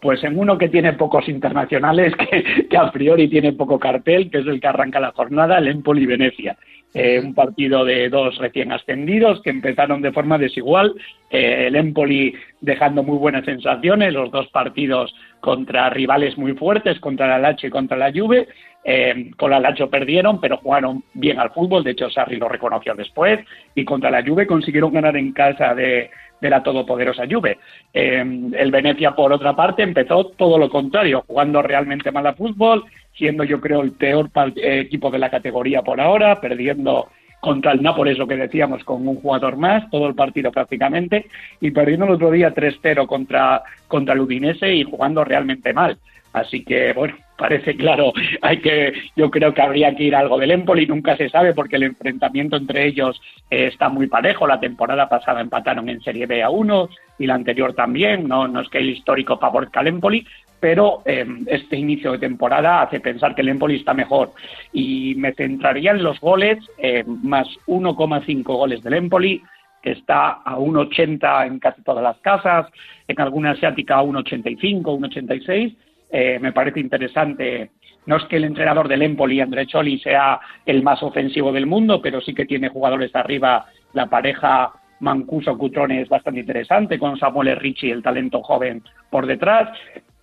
[0.00, 2.14] Pues en uno que tiene pocos internacionales,
[2.70, 6.56] que, a priori tiene poco cartel, que es el que arranca la jornada, el Empoli-Venecia.
[6.94, 10.94] Eh, un partido de dos recién ascendidos que empezaron de forma desigual.
[11.30, 17.28] Eh, el Empoli dejando muy buenas sensaciones, los dos partidos contra rivales muy fuertes, contra
[17.28, 18.46] la Lacho y contra la Juve.
[18.84, 21.82] Eh, con la Lacho perdieron, pero jugaron bien al fútbol.
[21.82, 23.40] De hecho, Sarri lo reconoció después.
[23.74, 26.10] Y contra la Juve consiguieron ganar en casa de,
[26.42, 27.58] de la todopoderosa Juve.
[27.92, 32.84] el Venecia, por otra parte, empezó todo lo contrario, jugando realmente mal a fútbol,
[33.14, 37.08] siendo yo creo el peor equipo de la categoría por ahora, perdiendo
[37.42, 41.26] contra el Nápoles, lo que decíamos, con un jugador más, todo el partido prácticamente,
[41.60, 45.98] y perdiendo el otro día 3-0 contra, contra el Udinese y jugando realmente mal.
[46.32, 48.12] Así que, bueno, parece claro,
[48.42, 51.74] hay que, yo creo que habría que ir algo del Empoli, nunca se sabe porque
[51.74, 53.20] el enfrentamiento entre ellos
[53.50, 54.46] eh, está muy parejo.
[54.46, 58.60] La temporada pasada empataron en Serie B a uno y la anterior también, no, no
[58.60, 60.24] es que el histórico favorezca al Empoli,
[60.62, 64.30] pero eh, este inicio de temporada hace pensar que el Empoli está mejor.
[64.72, 69.42] Y me centraría en los goles, eh, más 1,5 goles del Empoli,
[69.82, 72.68] que está a 1,80 en casi todas las casas,
[73.08, 75.74] en alguna asiática a 1,85, 1,86.
[76.12, 77.72] Eh, me parece interesante.
[78.06, 82.00] No es que el entrenador del Empoli, André Choli, sea el más ofensivo del mundo,
[82.00, 83.66] pero sí que tiene jugadores arriba.
[83.94, 89.68] La pareja Mancuso-Cutrone es bastante interesante, con Samuel Ricci, el talento joven, por detrás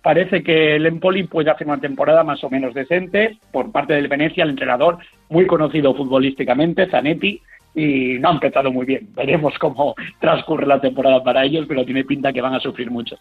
[0.02, 3.38] parece que el Empoli puede hacer una temporada más o menos decente.
[3.52, 4.98] Por parte del Venecia, el entrenador,
[5.28, 7.40] muy conocido futbolísticamente, Zanetti,
[7.74, 9.08] y no ha empezado muy bien.
[9.14, 13.16] Veremos cómo transcurre la temporada para ellos, pero tiene pinta que van a sufrir mucho.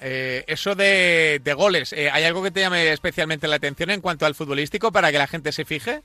[0.00, 4.26] Eh, eso de, goles, eh, ¿hay algo que te llame especialmente la atención en cuanto
[4.26, 6.02] al futbolístico para que la gente se fije?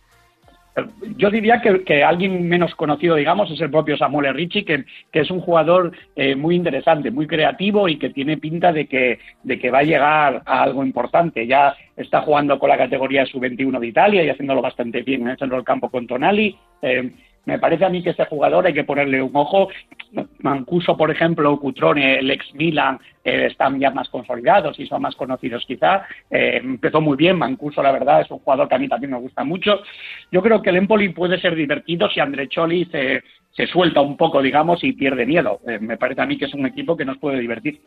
[1.16, 5.40] Yo diría que, alguien menos conocido, digamos, es el propio Samuel Ricci, que, es un
[5.40, 9.80] jugador eh, muy interesante, muy creativo y que tiene pinta de que, de que va
[9.80, 11.48] a llegar a algo importante.
[11.48, 15.38] Ya está jugando con la categoría sub-21 de Italia y haciéndolo bastante bien en el
[15.38, 16.58] centro del campo con Tonali.
[16.82, 17.10] Eh,
[17.46, 19.70] me parece a mí que ese jugador hay que ponerle un ojo.
[20.40, 25.16] Mancuso, por ejemplo, Cutrone, el ex Milan, eh, están ya más consolidados y son más
[25.16, 26.06] conocidos quizá.
[26.30, 29.20] Eh, empezó muy bien, Mancuso, la verdad, es un jugador que a mí también me
[29.20, 29.82] gusta mucho.
[30.32, 34.18] Yo creo que el Empoli puede ser divertido si André Choli se, se suelta un
[34.18, 35.60] poco, digamos, y pierde miedo.
[35.68, 37.80] Eh, me parece a mí que es un equipo que nos puede divertir.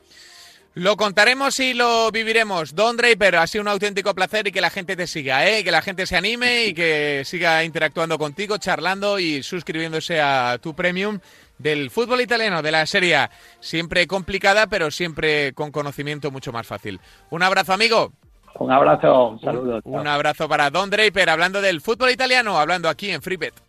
[0.79, 2.73] Lo contaremos y lo viviremos.
[2.73, 5.65] Don Draper, ha sido un auténtico placer y que la gente te siga, ¿eh?
[5.65, 10.75] que la gente se anime y que siga interactuando contigo, charlando y suscribiéndose a tu
[10.77, 11.19] premium
[11.59, 17.01] del fútbol italiano, de la Serie Siempre complicada, pero siempre con conocimiento mucho más fácil.
[17.31, 18.13] Un abrazo, amigo.
[18.61, 19.81] Un abrazo, un saludo.
[19.83, 23.68] Un, un abrazo para Don Draper, hablando del fútbol italiano, hablando aquí en FreeBet.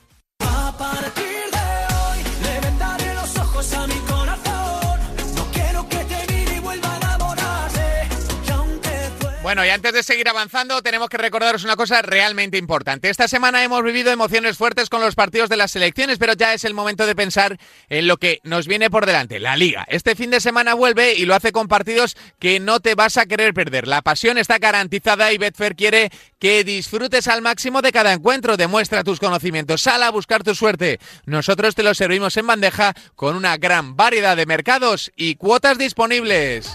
[9.49, 13.09] Bueno, y antes de seguir avanzando, tenemos que recordaros una cosa realmente importante.
[13.09, 16.65] Esta semana hemos vivido emociones fuertes con los partidos de las selecciones, pero ya es
[16.65, 17.57] el momento de pensar
[17.89, 19.87] en lo que nos viene por delante, la liga.
[19.89, 23.25] Este fin de semana vuelve y lo hace con partidos que no te vas a
[23.25, 23.87] querer perder.
[23.87, 28.55] La pasión está garantizada y Betfair quiere que disfrutes al máximo de cada encuentro.
[28.55, 30.99] Demuestra tus conocimientos, sal a buscar tu suerte.
[31.25, 36.69] Nosotros te lo servimos en bandeja con una gran variedad de mercados y cuotas disponibles.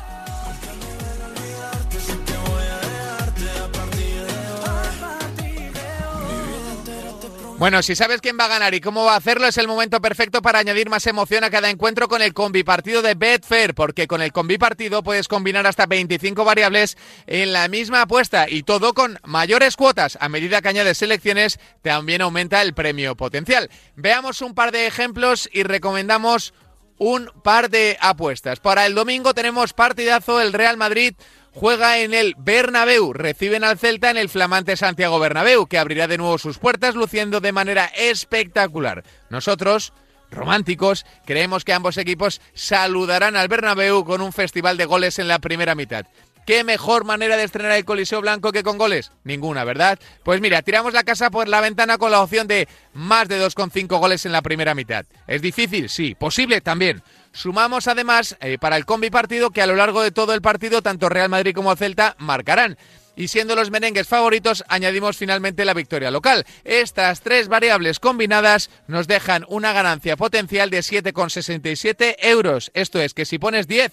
[7.56, 10.00] Bueno, si sabes quién va a ganar y cómo va a hacerlo, es el momento
[10.00, 14.08] perfecto para añadir más emoción a cada encuentro con el combi partido de Betfair, porque
[14.08, 16.98] con el combi partido puedes combinar hasta 25 variables
[17.28, 20.18] en la misma apuesta y todo con mayores cuotas.
[20.20, 23.70] A medida que añades selecciones, también aumenta el premio potencial.
[23.94, 26.54] Veamos un par de ejemplos y recomendamos
[26.98, 28.58] un par de apuestas.
[28.58, 31.14] Para el domingo tenemos partidazo el Real Madrid
[31.54, 33.12] juega en el Bernabéu.
[33.12, 37.40] Reciben al Celta en el flamante Santiago Bernabéu, que abrirá de nuevo sus puertas luciendo
[37.40, 39.04] de manera espectacular.
[39.30, 39.92] Nosotros,
[40.30, 45.38] románticos, creemos que ambos equipos saludarán al Bernabéu con un festival de goles en la
[45.38, 46.06] primera mitad.
[46.46, 49.12] ¿Qué mejor manera de estrenar el Coliseo Blanco que con goles?
[49.24, 49.98] Ninguna, ¿verdad?
[50.24, 53.98] Pues mira, tiramos la casa por la ventana con la opción de más de 2,5
[53.98, 55.06] goles en la primera mitad.
[55.26, 55.88] ¿Es difícil?
[55.88, 56.14] Sí.
[56.14, 56.60] ¿Posible?
[56.60, 57.02] También.
[57.34, 60.82] Sumamos además eh, para el combi partido que a lo largo de todo el partido
[60.82, 62.78] tanto Real Madrid como Celta marcarán.
[63.16, 66.46] Y siendo los merengues favoritos, añadimos finalmente la victoria local.
[66.62, 72.70] Estas tres variables combinadas nos dejan una ganancia potencial de 7,67 euros.
[72.72, 73.92] Esto es que si pones 10,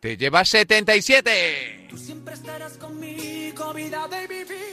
[0.00, 1.87] te llevas 77.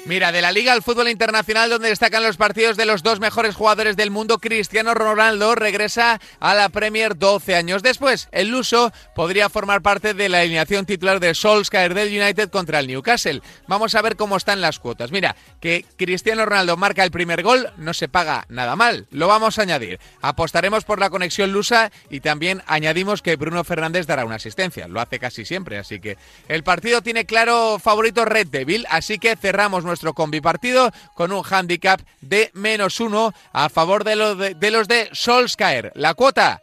[0.06, 3.56] Mira, de la Liga al fútbol internacional, donde destacan los partidos de los dos mejores
[3.56, 8.28] jugadores del mundo, Cristiano Ronaldo regresa a la Premier 12 años después.
[8.32, 12.88] El luso podría formar parte de la alineación titular de Solskjaer del United contra el
[12.88, 13.42] Newcastle.
[13.68, 15.12] Vamos a ver cómo están las cuotas.
[15.12, 19.08] Mira, que Cristiano Ronaldo marca el primer gol no se paga nada mal.
[19.12, 20.00] Lo vamos a añadir.
[20.22, 24.88] Apostaremos por la conexión lusa y también añadimos que Bruno Fernández dará una asistencia.
[24.88, 26.18] Lo hace casi siempre, así que
[26.48, 31.44] el partido tiene claro favorito Red Devil, así que cerramos nuestro combi partido con un
[31.50, 35.94] handicap de menos uno a favor de, lo de, de los de Solskjaer.
[35.96, 36.62] La cuota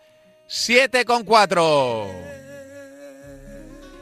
[0.48, 2.42] 7,4.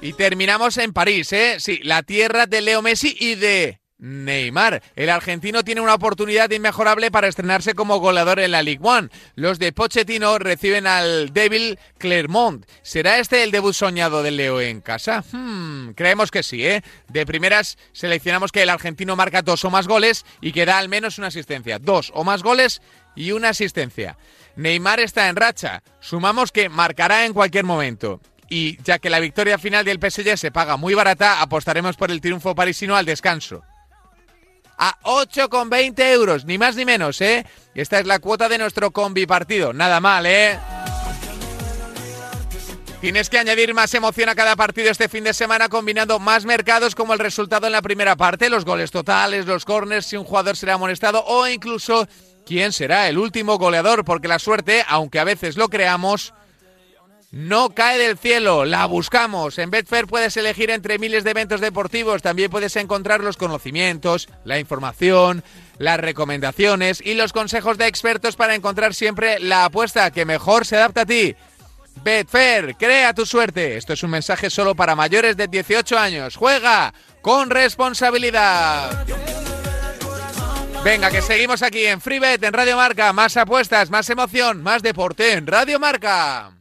[0.03, 1.57] Y terminamos en París, ¿eh?
[1.61, 4.83] Sí, la tierra de Leo Messi y de Neymar.
[4.97, 9.09] El argentino tiene una oportunidad inmejorable para estrenarse como goleador en la Ligue 1.
[9.37, 12.65] Los de Pochettino reciben al Devil Clermont.
[12.83, 15.23] ¿Será este el debut soñado de Leo en casa?
[15.33, 16.83] Hmm, creemos que sí, ¿eh?
[17.09, 20.89] De primeras seleccionamos que el argentino marca dos o más goles y que da al
[20.89, 21.79] menos una asistencia.
[21.79, 22.81] Dos o más goles
[23.15, 24.17] y una asistencia.
[24.57, 25.83] Neymar está en racha.
[26.01, 28.21] Sumamos que marcará en cualquier momento.
[28.49, 32.21] Y ya que la victoria final del PSG se paga muy barata, apostaremos por el
[32.21, 33.63] triunfo parisino al descanso
[34.81, 37.45] a 8,20 euros, ni más ni menos, ¿eh?
[37.75, 40.59] Esta es la cuota de nuestro combi partido, nada mal, ¿eh?
[43.03, 46.95] Tienes que añadir más emoción a cada partido este fin de semana combinando más mercados
[46.95, 50.57] como el resultado en la primera parte, los goles totales, los corners, si un jugador
[50.57, 52.09] será amonestado o incluso
[52.47, 56.33] quién será el último goleador, porque la suerte, aunque a veces lo creamos,
[57.31, 59.59] no cae del cielo, la buscamos.
[59.59, 64.59] En Betfair puedes elegir entre miles de eventos deportivos, también puedes encontrar los conocimientos, la
[64.59, 65.45] información,
[65.79, 70.77] las recomendaciones y los consejos de expertos para encontrar siempre la apuesta que mejor se
[70.77, 71.37] adapta a ti.
[72.03, 73.77] Betfair, crea tu suerte.
[73.77, 76.37] Esto es un mensaje solo para mayores de 18 años.
[76.37, 79.07] Juega con responsabilidad.
[80.83, 83.13] Venga, que seguimos aquí en FreeBet, en Radio Marca.
[83.13, 86.60] Más apuestas, más emoción, más deporte en Radio Marca.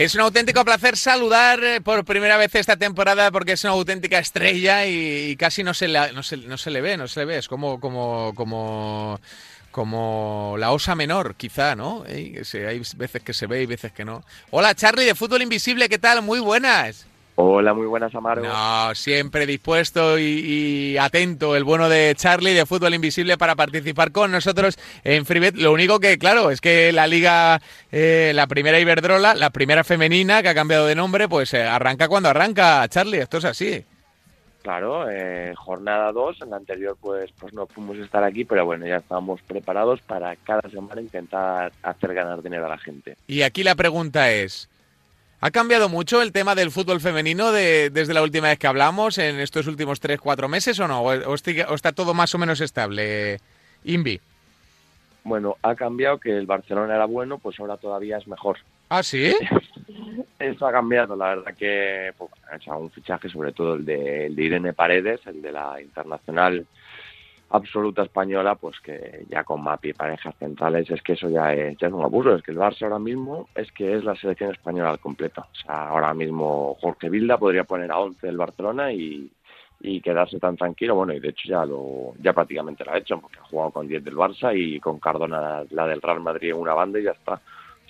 [0.00, 4.18] Es un auténtico placer saludar eh, por primera vez esta temporada porque es una auténtica
[4.18, 7.26] estrella y, casi no se, le, no, se, no se le ve, no se le
[7.26, 7.36] ve.
[7.36, 9.20] Es como, como, como,
[9.70, 12.02] como la osa menor, quizá, ¿no?
[12.08, 12.32] Hay
[12.96, 14.24] veces que se ve y veces que no.
[14.48, 16.22] Hola Charlie de Fútbol Invisible, ¿qué tal?
[16.22, 17.06] Muy buenas.
[17.42, 18.42] Hola, muy buenas, Amaro.
[18.42, 20.24] No, siempre dispuesto y,
[20.92, 25.54] y, atento el bueno de Charlie de Fútbol Invisible para participar con nosotros en FreeBet.
[25.54, 27.58] Lo único que, claro, es que la liga,
[27.92, 32.08] eh, la primera Iberdrola, la primera femenina que ha cambiado de nombre, pues eh, arranca
[32.08, 33.20] cuando arranca, Charlie.
[33.20, 33.86] Esto es así.
[34.60, 38.86] Claro, eh, jornada 2, en la anterior pues, pues no pudimos estar aquí, pero bueno,
[38.86, 43.16] ya estamos preparados para cada semana intentar hacer ganar dinero a la gente.
[43.26, 44.68] Y aquí la pregunta es,
[45.40, 49.18] ¿ha cambiado mucho el tema del fútbol femenino de, desde la última vez que hablamos,
[49.18, 51.02] en estos últimos 3-4 meses o no?
[51.02, 53.38] ¿O, está todo más o menos estable,
[53.84, 54.20] Invi?
[55.24, 58.58] Bueno, ha cambiado que el Barcelona era bueno, pues ahora todavía es mejor.
[58.88, 59.34] ¿Ah, sí?
[60.38, 64.26] Eso ha cambiado, la verdad que pues, ha hecho un fichaje, sobre todo el de,
[64.26, 66.66] el de Irene Paredes, el de la internacional
[67.50, 71.76] absoluta española, pues que ya con Mapi y parejas centrales, es que eso ya es,
[71.78, 74.52] ya es un abuso, es que el Barça ahora mismo es que es la selección
[74.52, 75.42] española al completo.
[75.42, 79.30] O sea, ahora mismo Jorge Vilda podría poner a 11 el Barcelona y,
[79.80, 83.20] y quedarse tan tranquilo, bueno, y de hecho ya lo ya prácticamente lo ha hecho,
[83.20, 86.56] porque ha jugado con 10 del Barça y con Cardona la del Real Madrid en
[86.56, 87.40] una banda y ya está.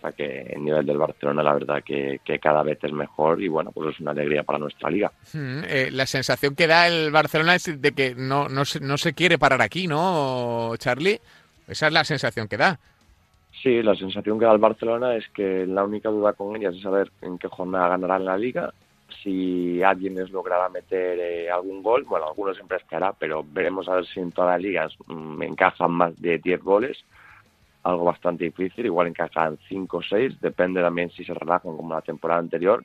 [0.01, 3.48] O sea que el nivel del Barcelona, la verdad, que, cada vez es mejor y
[3.48, 5.12] bueno, pues es una alegría para nuestra liga.
[5.34, 8.96] Hmm, eh, la sensación que da el Barcelona es de que no, no, se, no
[8.96, 11.20] se quiere parar aquí, ¿no, Charlie?
[11.68, 12.80] Esa es la sensación que da.
[13.62, 16.80] Sí, la sensación que da el Barcelona es que la única duda con ellas es
[16.80, 18.72] saber en qué jornada ganarán la liga.
[19.22, 23.96] Si alguien les logrará meter eh, algún gol, bueno, algunos siempre esperará, pero veremos a
[23.96, 27.05] ver si en todas las ligas me mm, encajan más de 10 goles
[27.82, 32.02] algo bastante difícil, igual encajan 5 o 6, depende también si se relajan como la
[32.02, 32.84] temporada anterior,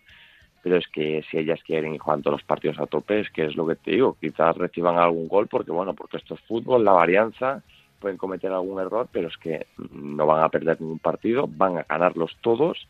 [0.64, 3.46] pero es que si ellas quieren y juegan todos los partidos a tope, es que
[3.46, 6.84] es lo que te digo, quizás reciban algún gol, porque bueno, porque esto es fútbol,
[6.84, 7.62] la varianza,
[8.00, 11.84] pueden cometer algún error, pero es que no van a perder ningún partido, van a
[11.84, 12.88] ganarlos todos,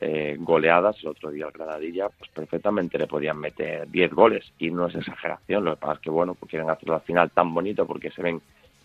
[0.00, 4.70] eh, goleadas, el otro día al Granadilla, pues perfectamente le podían meter 10 goles, y
[4.70, 7.52] no es exageración, lo que pasa es que bueno, pues quieren hacer la final tan
[7.52, 8.40] bonito porque se ven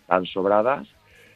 [0.06, 0.86] tan sobradas,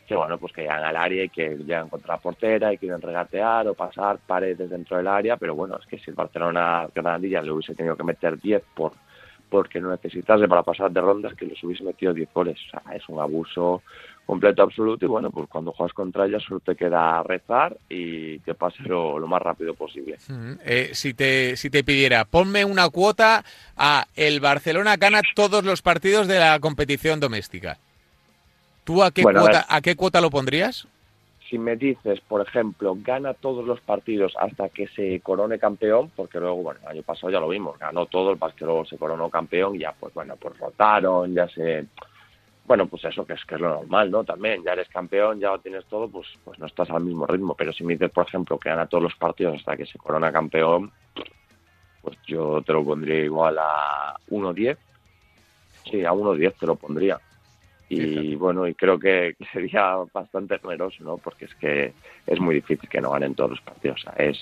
[0.06, 3.00] que bueno, pues que llegan al área y que llegan contra la portera y quieren
[3.00, 7.42] regatear o pasar paredes dentro del área, pero bueno, es que si el Barcelona Granadilla
[7.42, 8.92] le hubiese tenido que meter 10 por
[9.52, 12.58] porque no necesitase para pasar de rondas que les hubiese metido 10 goles.
[12.68, 13.82] O sea, es un abuso
[14.24, 18.54] completo, absoluto, y bueno, pues cuando juegas contra ella solo te queda rezar y que
[18.54, 20.16] pase lo, más rápido posible.
[20.64, 23.44] Eh, si, te, si te pidiera, ponme una cuota
[23.76, 27.76] a el Barcelona gana todos los partidos de la competición doméstica.
[28.84, 30.88] ¿Tú a qué, cuota, a, qué cuota lo pondrías?
[31.48, 36.40] Si me dices, por ejemplo, gana todos los partidos hasta que se corone campeón, porque
[36.40, 39.28] luego, bueno, el año pasado ya lo vimos, ganó todo, el que luego se coronó
[39.28, 41.86] campeón, ya pues bueno, pues rotaron, ya se...
[42.64, 44.24] Bueno, pues eso que es, que es lo normal, ¿no?
[44.24, 47.54] También, ya eres campeón, ya lo tienes todo, pues, pues no estás al mismo ritmo.
[47.54, 50.32] Pero si me dices, por ejemplo, que gana todos los partidos hasta que se corona
[50.32, 50.92] campeón,
[52.02, 54.76] pues yo te lo pondría igual a 1-10.
[55.90, 57.20] Sí, a 1-10 te lo pondría
[57.94, 61.18] y bueno, y creo que, sería bastante generoso, ¿no?
[61.18, 61.92] Porque es que
[62.26, 64.00] es muy difícil que no ganen todos los partidos.
[64.00, 64.38] O sea, es,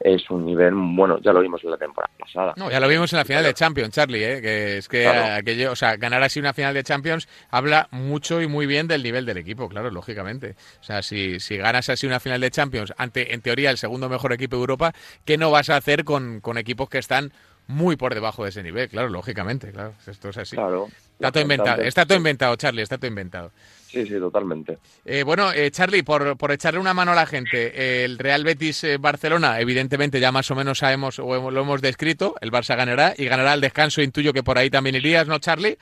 [0.00, 2.54] es un nivel, bueno, ya lo vimos en la temporada pasada.
[2.56, 4.40] No, ya lo vimos en la final de Champions, Charlie, ¿eh?
[4.40, 8.46] que es que aquello, o sea, ganar así una final de Champions habla mucho y
[8.46, 10.54] muy bien del nivel del equipo, claro, lógicamente.
[10.80, 14.08] O sea, si, si ganas así una final de Champions ante, en teoría, el segundo
[14.08, 14.92] mejor equipo de Europa,
[15.24, 17.32] ¿qué no vas a hacer con, con equipos que están
[17.70, 20.56] muy por debajo de ese nivel, claro, lógicamente, claro, esto es así.
[20.56, 20.88] Claro.
[21.20, 23.52] Está todo inventado, está todo inventado, Charlie, está todo inventado.
[23.88, 24.78] Sí, sí, totalmente.
[25.04, 28.84] Eh, bueno, eh, Charlie, por, por echarle una mano a la gente, el Real Betis
[28.84, 33.12] eh, Barcelona, evidentemente ya más o menos sabemos o lo hemos descrito, el Barça ganará
[33.18, 35.76] y ganará al descanso, intuyo que por ahí también irías, ¿no, Charlie?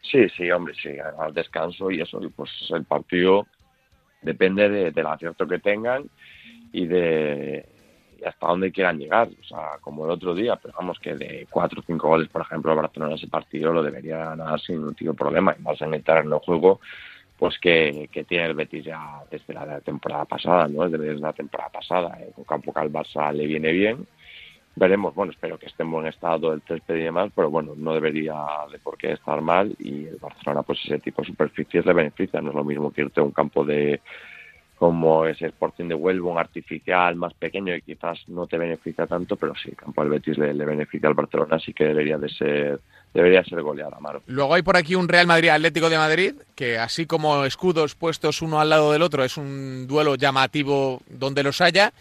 [0.00, 3.48] Sí, sí, hombre, sí, al descanso y eso, pues el partido
[4.22, 6.04] depende del acierto que tengan
[6.72, 7.66] y de,
[8.26, 11.80] hasta dónde quieran llegar, o sea, como el otro día, pero vamos que de cuatro
[11.80, 15.14] o cinco goles, por ejemplo, el Barcelona ese partido lo debería ganar sin un tío
[15.14, 16.80] problema, y más en el terreno juego,
[17.38, 20.88] pues que, tiene el Betis ya desde la temporada pasada, ¿no?
[20.88, 22.30] Desde la temporada pasada, ¿eh?
[22.34, 24.06] con campo que al Barça le viene bien,
[24.76, 27.94] veremos, bueno, espero que esté en buen estado el césped y demás, pero bueno, no
[27.94, 28.34] debería
[28.70, 32.40] de por qué estar mal y el Barcelona, pues ese tipo de superficies le beneficia,
[32.40, 34.00] no es lo mismo que irte a un campo de
[34.76, 39.06] como es el Sporting de Huelva, un artificial más pequeño y quizás no te beneficia
[39.06, 42.80] tanto, pero sí, campo del Betis le, beneficia al Barcelona, así que debería de ser
[43.12, 44.22] debería ser goleada, Amaro.
[44.26, 48.42] Luego hay por aquí un Real Madrid Atlético de Madrid, que así como escudos puestos
[48.42, 51.92] uno al lado del otro, es un duelo llamativo donde los haya.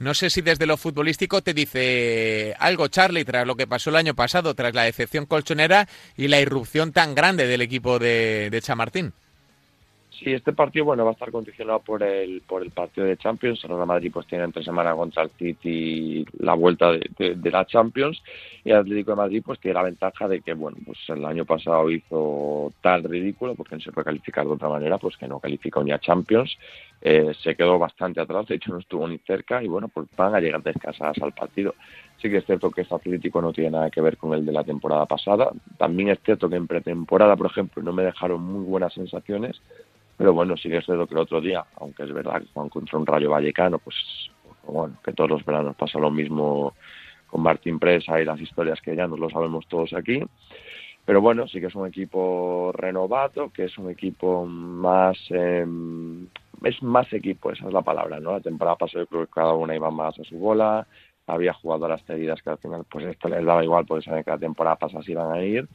[0.00, 3.96] No sé si desde lo futbolístico te dice algo, Charlie, tras lo que pasó el
[3.96, 8.60] año pasado, tras la decepción colchonera y la irrupción tan grande del equipo de, de
[8.60, 9.12] Chamartín.
[10.18, 13.62] Sí, este partido bueno va a estar condicionado por el por el partido de Champions.
[13.64, 18.22] El Real Madrid pues tiene entre semana contra el City la vuelta de, la Champions
[18.64, 21.44] y el Atlético de Madrid pues tiene la ventaja de que bueno pues el año
[21.44, 25.38] pasado hizo tal ridículo porque no se puede calificar de otra manera pues que no
[25.38, 26.56] calificó ni a Champions.
[27.02, 30.34] Eh, se quedó bastante atrás, de hecho no estuvo ni cerca y bueno pues van
[30.34, 31.74] a llegar descansadas al partido.
[32.22, 34.52] Sí que es cierto que este Atlético no tiene nada que ver con el de
[34.52, 35.50] la temporada pasada.
[35.76, 39.60] También es cierto que en pretemporada, por ejemplo, no me dejaron muy buenas sensaciones
[40.16, 43.06] pero bueno, sí que que el otro día, aunque es verdad que cuando contra un
[43.06, 43.96] Rayo Vallecano, pues
[44.66, 46.74] bueno, que todos los veranos pasa lo mismo
[47.26, 50.22] con Martín Presa y las historias que ya nos lo sabemos todos aquí.
[51.04, 55.16] Pero bueno, sí que es un equipo renovado, que es un equipo más...
[55.30, 56.26] Em,
[56.64, 58.32] es más equipo, esa es la palabra, ¿no?
[58.32, 60.86] La temporada pasada yo creo que cada una iba más a su bola,
[61.26, 64.38] había jugadoras cedidas que al final pues esto les daba igual porque saben que la
[64.38, 65.68] temporada pasada iban a ir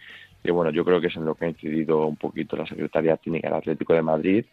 [0.44, 3.18] y bueno, yo creo que es en lo que ha incidido un poquito la Secretaría
[3.18, 4.46] Técnica del Atlético de Madrid.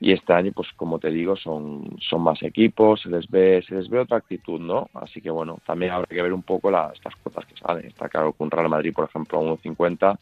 [0.00, 3.74] Y este año pues como te digo son son más equipos se les ve se
[3.74, 6.94] les ve otra actitud no así que bueno también habrá que ver un poco las
[6.94, 7.86] estas cuotas que salen.
[7.86, 10.18] Está claro que un Real Madrid por ejemplo a 1.50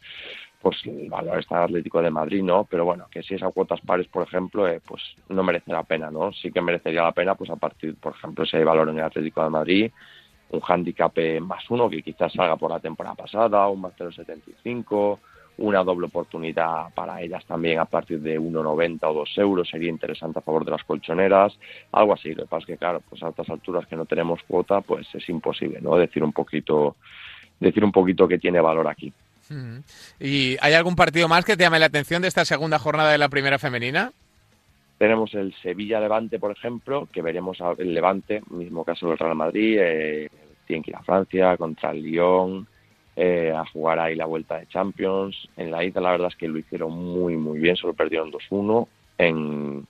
[0.63, 3.51] pues el valor está en Atlético de Madrid no pero bueno que si es a
[3.51, 7.11] cuotas pares por ejemplo eh, pues no merece la pena no sí que merecería la
[7.11, 9.91] pena pues a partir por ejemplo si hay valor en el Atlético de Madrid
[10.49, 15.19] un handicap más uno que quizás salga por la temporada pasada, un más 0,75,
[15.57, 20.39] una doble oportunidad para ellas también a partir de 1,90 o 2 euros sería interesante
[20.39, 21.57] a favor de las colchoneras,
[21.91, 22.33] algo así.
[22.33, 25.07] Lo que pasa es que, claro, pues a estas alturas que no tenemos cuota, pues
[25.13, 25.95] es imposible, ¿no?
[25.95, 26.95] Decir un poquito,
[27.59, 29.11] decir un poquito que tiene valor aquí.
[30.19, 33.17] ¿Y hay algún partido más que te llame la atención de esta segunda jornada de
[33.17, 34.11] la primera femenina?
[34.97, 40.29] Tenemos el Sevilla-Levante, por ejemplo, que veremos el Levante, mismo caso del Real Madrid, eh,
[40.65, 42.67] tiene que ir a Francia contra el Lyon,
[43.15, 45.49] eh, a jugar ahí la vuelta de Champions.
[45.55, 48.87] En la ida la verdad es que lo hicieron muy, muy bien, solo perdieron 2-1.
[49.19, 49.85] En,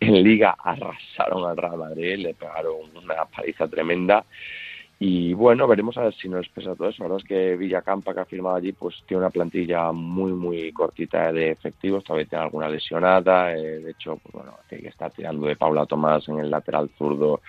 [0.00, 4.24] en Liga arrasaron al Real Madrid, le pegaron una paliza tremenda.
[5.02, 7.02] Y bueno, veremos a ver si nos pesa todo eso.
[7.02, 10.70] La verdad es que Villacampa, que ha firmado allí, pues tiene una plantilla muy, muy
[10.72, 12.04] cortita de efectivos.
[12.04, 13.54] Todavía tiene alguna lesionada.
[13.54, 17.40] Eh, de hecho, pues bueno, que está tirando de Paula Tomás en el lateral zurdo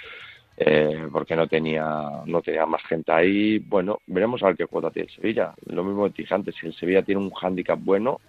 [0.55, 3.59] eh, porque no tenía, no tenía más gente ahí.
[3.59, 5.53] Bueno, veremos a ver qué cuota tiene el Sevilla.
[5.65, 8.21] Lo mismo que dije antes, si el Sevilla tiene un hándicap bueno,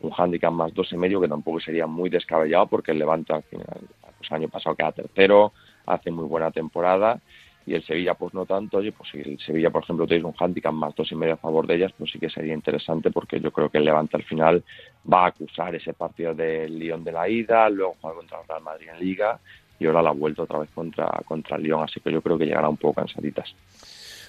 [0.00, 3.42] un hándicap más dos y medio, que tampoco sería muy descabellado, porque el Levante al
[3.42, 3.80] final,
[4.16, 5.52] pues, año pasado queda tercero,
[5.84, 7.20] hace muy buena temporada
[7.66, 10.34] y el Sevilla pues no tanto, oye, pues si el Sevilla por ejemplo tenéis un
[10.38, 13.40] handicap más dos y medio a favor de ellas, pues sí que sería interesante porque
[13.40, 14.64] yo creo que el Levante al final
[15.10, 18.62] va a acusar ese partido del Lyon de la ida, luego jugar contra el Real
[18.62, 19.38] Madrid en Liga
[19.78, 22.46] y ahora la vuelta otra vez contra, contra el Lyon, así que yo creo que
[22.46, 23.54] llegará un poco cansaditas.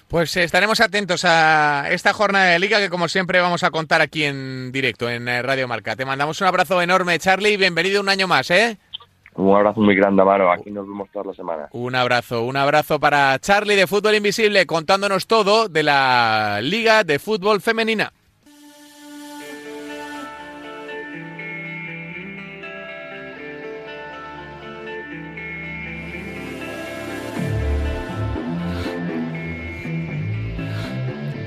[0.08, 4.24] Pues estaremos atentos a esta jornada de liga que como siempre vamos a contar aquí
[4.24, 5.96] en directo en eh, Radio Marca.
[5.96, 8.76] Te mandamos un abrazo enorme, Charlie, y bienvenido un año más, ¿eh?
[9.34, 10.52] Un abrazo muy grande, Amaro.
[10.52, 11.70] Aquí nos vemos todas las semanas.
[11.72, 17.18] Un abrazo, un abrazo para Charlie de Fútbol Invisible, contándonos todo de la Liga de
[17.18, 18.12] Fútbol Femenina.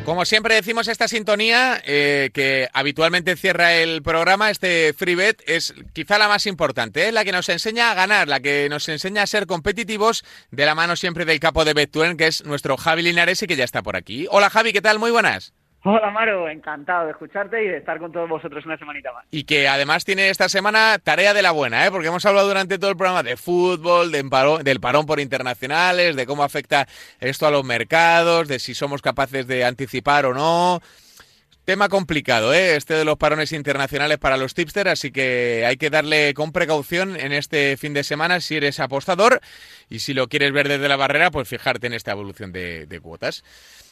[0.06, 5.74] Como siempre decimos, esta sintonía eh, que habitualmente cierra el programa, este free bet, es
[5.94, 7.12] quizá la más importante, ¿eh?
[7.12, 10.76] la que nos enseña a ganar, la que nos enseña a ser competitivos de la
[10.76, 13.82] mano siempre del capo de Betuen, que es nuestro Javi Linares y que ya está
[13.82, 14.28] por aquí.
[14.30, 15.00] Hola Javi, ¿qué tal?
[15.00, 15.54] Muy buenas.
[15.88, 19.24] Hola Maro, encantado de espararte y de estar con todos vosotros una semanita más.
[19.30, 21.92] Y que además tiene esta semana tarea de la buena, ¿eh?
[21.92, 26.42] porque hemos hablado durante todo el programa de fútbol, del parón por internacionales, de cómo
[26.42, 26.88] afecta
[27.20, 30.82] esto a los mercados, de si somos capaces de anticipar o no.
[31.66, 32.78] Tema complicado, ¿eh?
[32.78, 37.16] este de los parones internacionales para los tipsters, así que hay que darle con precaución
[37.16, 39.40] en este fin de semana si eres apostador
[39.88, 43.44] y si lo quieres ver desde la barrera, pues fijarte en esta evolución de cuotas.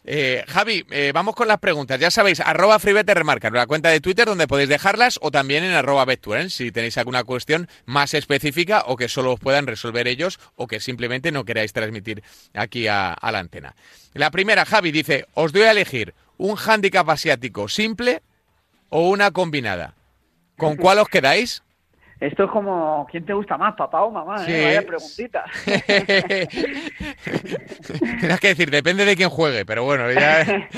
[0.06, 1.99] Eh, Javi, eh, vamos con las preguntas.
[1.99, 6.06] Ya sabéis, arroba remarca, la cuenta de Twitter donde podéis dejarlas o también en arroba
[6.49, 10.80] si tenéis alguna cuestión más específica o que solo os puedan resolver ellos o que
[10.80, 12.24] simplemente no queráis transmitir
[12.54, 13.76] aquí a, la antena.
[14.14, 18.22] La primera, Javi, dice, os doy a elegir un handicap asiático simple
[18.89, 19.95] o una combinada.
[20.58, 21.64] ¿Con cuál os quedáis?
[22.24, 24.46] Esto es como, ¿quién te gusta más, papá o mamá?
[24.48, 24.64] Eh?
[24.66, 25.44] Vaya preguntita.
[28.20, 30.70] Tienes que decir, depende de quién juegue, pero bueno, ya...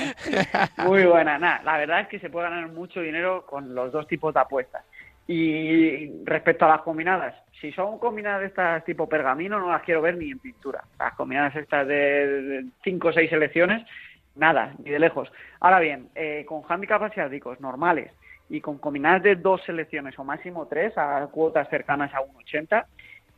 [0.84, 1.62] Muy buena, nada.
[1.62, 4.82] La verdad es que se puede ganar mucho dinero con los dos tipos de apuestas.
[5.28, 10.02] Y respecto a las combinadas, si son combinadas de estas tipo pergamino, no las quiero
[10.02, 10.82] ver ni en pintura.
[10.98, 13.86] Las combinadas estas de cinco o seis selecciones,
[14.34, 15.30] nada, ni de lejos.
[15.60, 18.10] Ahora bien, eh, con handicaps asiáticos normales,
[18.48, 22.86] y con combinadas de dos selecciones o máximo tres a cuotas cercanas a 1,80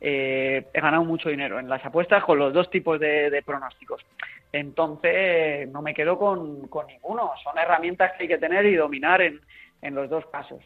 [0.00, 4.04] eh, he ganado mucho dinero en las apuestas con los dos tipos de, pronósticos.
[4.52, 7.32] Entonces, no me quedo con, ninguno.
[7.42, 9.40] Son herramientas que hay que tener y dominar en,
[9.82, 10.60] en los dos casos.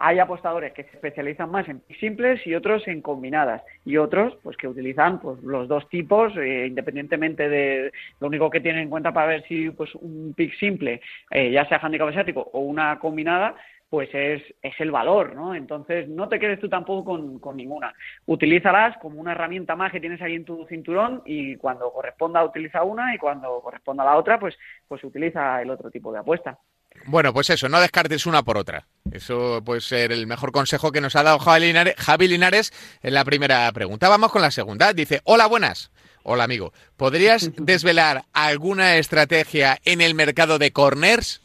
[0.00, 3.62] Hay apostadores que se especializan más en simples y otros en combinadas.
[3.84, 8.60] Y otros, pues que utilizan pues, los dos tipos, eh, independientemente de lo único que
[8.60, 12.48] tienen en cuenta para ver si pues, un pick simple, eh, ya sea handicap asiático
[12.52, 13.56] o una combinada,
[13.90, 15.54] pues es, es el valor, ¿no?
[15.54, 17.94] Entonces, no te quedes tú tampoco con, con, ninguna.
[18.26, 22.82] Utilízalas como una herramienta más que tienes ahí en tu cinturón y cuando corresponda utiliza
[22.82, 24.54] una y cuando corresponda la otra, pues,
[24.86, 26.58] pues utiliza el otro tipo de apuesta.
[27.06, 28.86] Bueno, pues eso, no descartes una por otra.
[29.10, 32.72] Eso puede ser el mejor consejo que nos ha dado Javi Linares, Javi Linares
[33.02, 34.08] en la primera pregunta.
[34.08, 34.92] Vamos con la segunda.
[34.92, 35.90] Dice, hola, buenas.
[36.24, 36.72] Hola, amigo.
[36.96, 41.40] ¿Podrías desvelar alguna estrategia en el mercado de corners?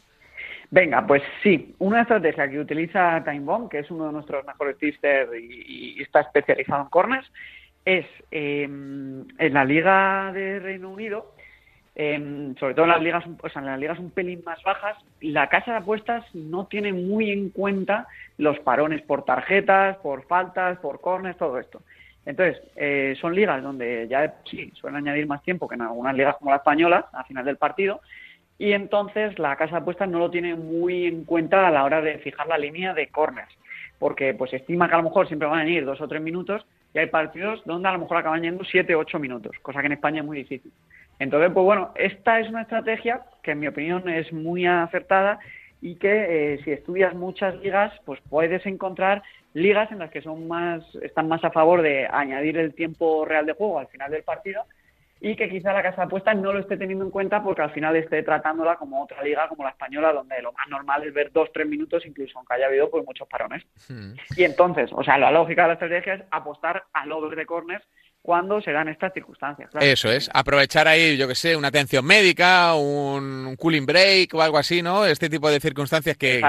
[0.74, 4.76] Venga, pues sí, una estrategia que utiliza Time Bomb, que es uno de nuestros mejores
[4.76, 7.30] tipsters y, está especializado en corners,
[7.84, 11.32] es em, en la Liga de Reino Unido,
[11.94, 14.96] em, sobre todo en las ligas, o sea, en las ligas un pelín más bajas,
[15.20, 20.80] la casa de apuestas no tiene muy en cuenta los parones por tarjetas, por faltas,
[20.80, 21.82] por corners, todo esto.
[22.26, 26.34] Entonces, eh, son ligas donde ya sí suelen añadir más tiempo que en algunas ligas
[26.38, 28.00] como la española, a final del partido,
[28.58, 32.00] y entonces la casa de apuestas no lo tiene muy en cuenta a la hora
[32.00, 33.52] de fijar la línea de corners,
[33.98, 36.64] porque pues estima que a lo mejor siempre van a ir dos o tres minutos
[36.92, 39.86] y hay partidos donde a lo mejor acaban yendo siete o ocho minutos, cosa que
[39.86, 40.72] en España es muy difícil.
[41.18, 45.38] Entonces, pues bueno, esta es una estrategia que en mi opinión es muy acertada
[45.80, 50.48] y que eh, si estudias muchas ligas, pues puedes encontrar ligas en las que son
[50.48, 54.22] más, están más a favor de añadir el tiempo real de juego al final del
[54.22, 54.64] partido
[55.24, 57.70] y que quizá la casa de apuestas no lo esté teniendo en cuenta porque al
[57.70, 61.32] final esté tratándola como otra liga como la española donde lo más normal es ver
[61.32, 63.64] dos, tres minutos incluso aunque haya habido pues muchos parones.
[63.88, 64.12] Hmm.
[64.36, 67.82] Y entonces, o sea, la lógica de la estrategia es apostar a over de corners
[68.24, 69.68] cuando se dan estas circunstancias.
[69.80, 74.56] Eso es, aprovechar ahí, yo que sé, una atención médica, un cooling break o algo
[74.56, 75.04] así, ¿no?
[75.04, 76.40] Este tipo de circunstancias que...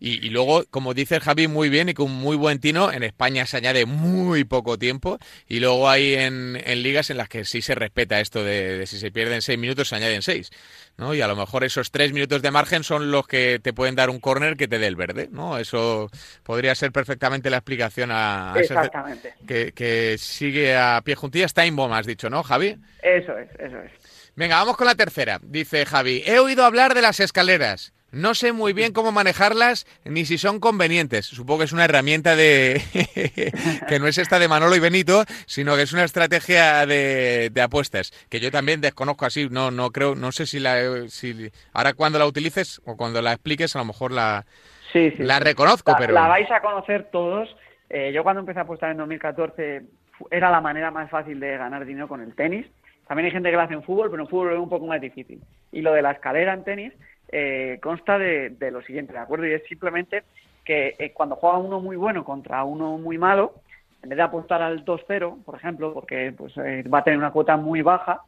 [0.00, 3.58] y, luego, como dice Javi muy bien y con muy buen tino, en España se
[3.58, 8.18] añade muy poco tiempo y luego hay en, ligas en las que sí se respeta
[8.18, 10.50] esto de, de si se pierden seis minutos se añaden seis.
[10.96, 11.14] ¿No?
[11.14, 14.10] Y a lo mejor esos tres minutos de margen son los que te pueden dar
[14.10, 15.58] un córner que te dé el verde, ¿no?
[15.58, 16.10] Eso
[16.42, 19.34] podría ser perfectamente la explicación a, Exactamente.
[19.46, 21.54] que, que, sigue a pie juntillas.
[21.54, 22.78] Time Bomb, has dicho, ¿no, Javi?
[23.02, 23.92] Eso es, eso es.
[24.34, 25.40] Venga, vamos con la tercera.
[25.42, 27.92] Dice Javi, he oído hablar de las escaleras.
[28.12, 31.24] No sé muy bien cómo manejarlas ni si son convenientes.
[31.24, 32.78] Supongo que es una herramienta de
[33.88, 38.10] que no es esta de Manolo y Benito, sino que es una estrategia de, apuestas
[38.28, 39.48] que yo también desconozco así.
[39.50, 43.32] No, no creo, no sé si la, si ahora cuando la utilices o cuando la
[43.32, 44.44] expliques a lo mejor la,
[44.92, 47.48] la reconozco, la, pero la vais a conocer todos.
[47.88, 49.84] Eh, yo cuando empecé a apostar en 2014
[50.30, 52.66] era la manera más fácil de ganar dinero con el tenis.
[53.08, 55.00] También hay gente que lo hace en fútbol, pero en fútbol es un poco más
[55.00, 55.40] difícil.
[55.72, 56.92] Y lo de la escalera en tenis
[57.32, 59.46] eh, consta de, lo siguiente, ¿de acuerdo?
[59.46, 60.22] Y es simplemente
[60.64, 63.54] que eh, cuando juega uno muy bueno contra uno muy malo,
[64.02, 67.30] en vez de apostar al 2-0, por ejemplo, porque pues, eh, va a tener una
[67.30, 68.20] cuota muy baja,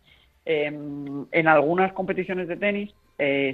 [0.44, 2.94] em, en algunas competiciones de tenis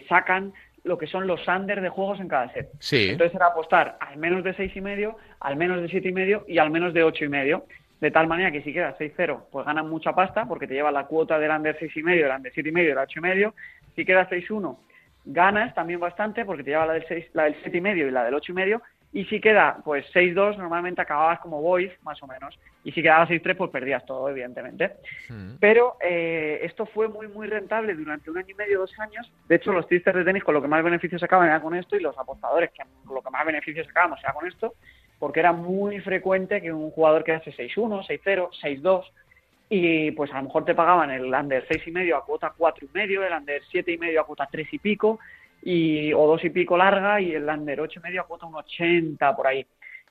[0.08, 0.52] sacan
[0.84, 2.70] lo que son los under de juegos en cada set.
[2.90, 6.44] Entonces era apostar al menos de seis y medio, al menos de siete y medio
[6.48, 7.66] y al menos de ocho y medio.
[8.00, 11.04] De tal manera que si queda 6-0, pues ganan mucha pasta porque te lleva la
[11.04, 13.54] cuota del under seis y medio, del under siete y medio, del ocho y medio.
[13.94, 14.78] Si queda 6-1,
[15.24, 18.10] ganas también bastante porque te lleva la del 6, la del 7 y medio y
[18.10, 22.22] la del 8 y medio y si queda pues 6-2 normalmente acababas como boys más
[22.22, 24.92] o menos y si quedaba 6-3 pues perdías todo evidentemente
[25.28, 25.54] mm.
[25.58, 29.56] pero eh, esto fue muy muy rentable durante un año y medio dos años de
[29.56, 32.00] hecho los tisters de tenis con lo que más beneficios sacaban era con esto y
[32.00, 34.74] los apostadores que lo que más beneficios sacábamos era con esto
[35.18, 39.04] porque era muy frecuente que un jugador quedase 6-1 6-0 6-2
[39.72, 42.84] y pues a lo mejor te pagaban el under seis y medio a cuota cuatro
[42.84, 45.20] y medio, el under siete y medio a cuota tres y pico,
[45.62, 48.56] y, o dos y pico larga, y el under ocho y medio a cuota un
[48.56, 49.64] ochenta por ahí.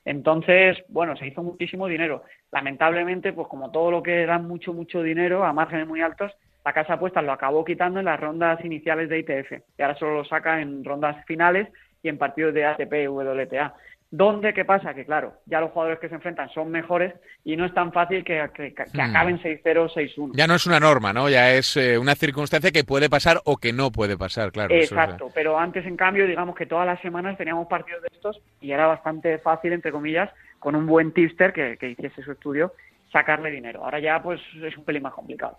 [0.06, 2.24] Entonces, bueno, se hizo muchísimo dinero.
[2.50, 6.32] Lamentablemente, pues como todo lo que era mucho, mucho dinero a márgenes muy altos,
[6.64, 9.52] la casa apuestas lo acabó quitando en las rondas iniciales de ITF.
[9.78, 11.68] Y ahora solo lo saca en rondas finales
[12.02, 13.74] y en partidos de ATP y WTA.
[14.12, 14.92] ¿Dónde qué pasa?
[14.92, 18.24] Que claro, ya los jugadores que se enfrentan son mejores y no es tan fácil
[18.24, 19.00] que, hmm.
[19.00, 20.32] acaben 6-0, 6-1.
[20.34, 21.28] Ya no es una norma, ¿no?
[21.28, 24.74] Ya es eh, una circunstancia que puede pasar o que no puede pasar, claro.
[24.74, 28.72] Exacto, pero antes en cambio, digamos que todas las semanas teníamos partidos de estos y
[28.72, 30.28] era bastante fácil, entre comillas,
[30.58, 32.74] con un buen tipster que, que hiciese su estudio,
[33.12, 33.84] sacarle dinero.
[33.84, 35.56] Ahora ya pues es un pelín más complicado.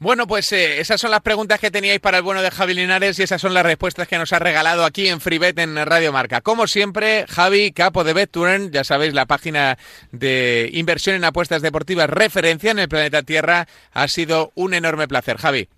[0.00, 3.18] Bueno, pues eh, esas son las preguntas que teníais para el bueno de Javi Linares
[3.18, 6.40] y esas son las respuestas que nos ha regalado aquí en FreeBet en Radio Marca.
[6.40, 9.76] Como siempre, Javi, capo de BetTurn, ya sabéis, la página
[10.12, 13.66] de inversión en apuestas deportivas referencia en el planeta Tierra.
[13.92, 15.68] Ha sido un enorme placer, Javi.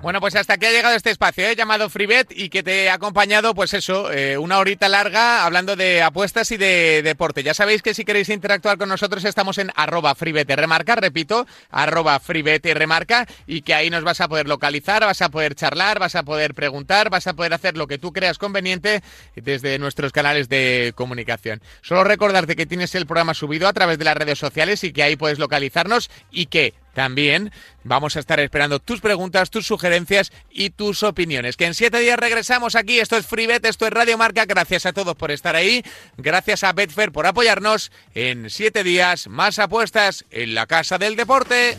[0.00, 1.56] Bueno, pues hasta aquí ha llegado este espacio ¿eh?
[1.56, 6.02] llamado FreeBet y que te he acompañado, pues eso, eh, una horita larga hablando de
[6.02, 7.42] apuestas y de deporte.
[7.42, 13.26] Ya sabéis que si queréis interactuar con nosotros estamos en arroba remarca, repito, arroba remarca
[13.48, 16.54] y que ahí nos vas a poder localizar, vas a poder charlar, vas a poder
[16.54, 19.02] preguntar, vas a poder hacer lo que tú creas conveniente
[19.34, 21.60] desde nuestros canales de comunicación.
[21.82, 25.02] Solo recordarte que tienes el programa subido a través de las redes sociales y que
[25.02, 27.52] ahí puedes localizarnos y que también
[27.84, 31.56] vamos a estar esperando tus preguntas, tus sugerencias y tus opiniones.
[31.56, 32.98] Que en siete días regresamos aquí.
[32.98, 34.46] Esto es FreeBet, esto es Radio Marca.
[34.46, 35.84] Gracias a todos por estar ahí.
[36.16, 37.92] Gracias a Betfair por apoyarnos.
[38.14, 41.78] En siete días, más apuestas en la Casa del Deporte.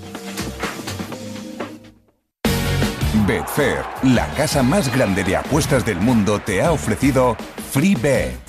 [3.27, 7.35] Betfair, la casa más grande de apuestas del mundo, te ha ofrecido
[7.73, 8.48] FreeBet.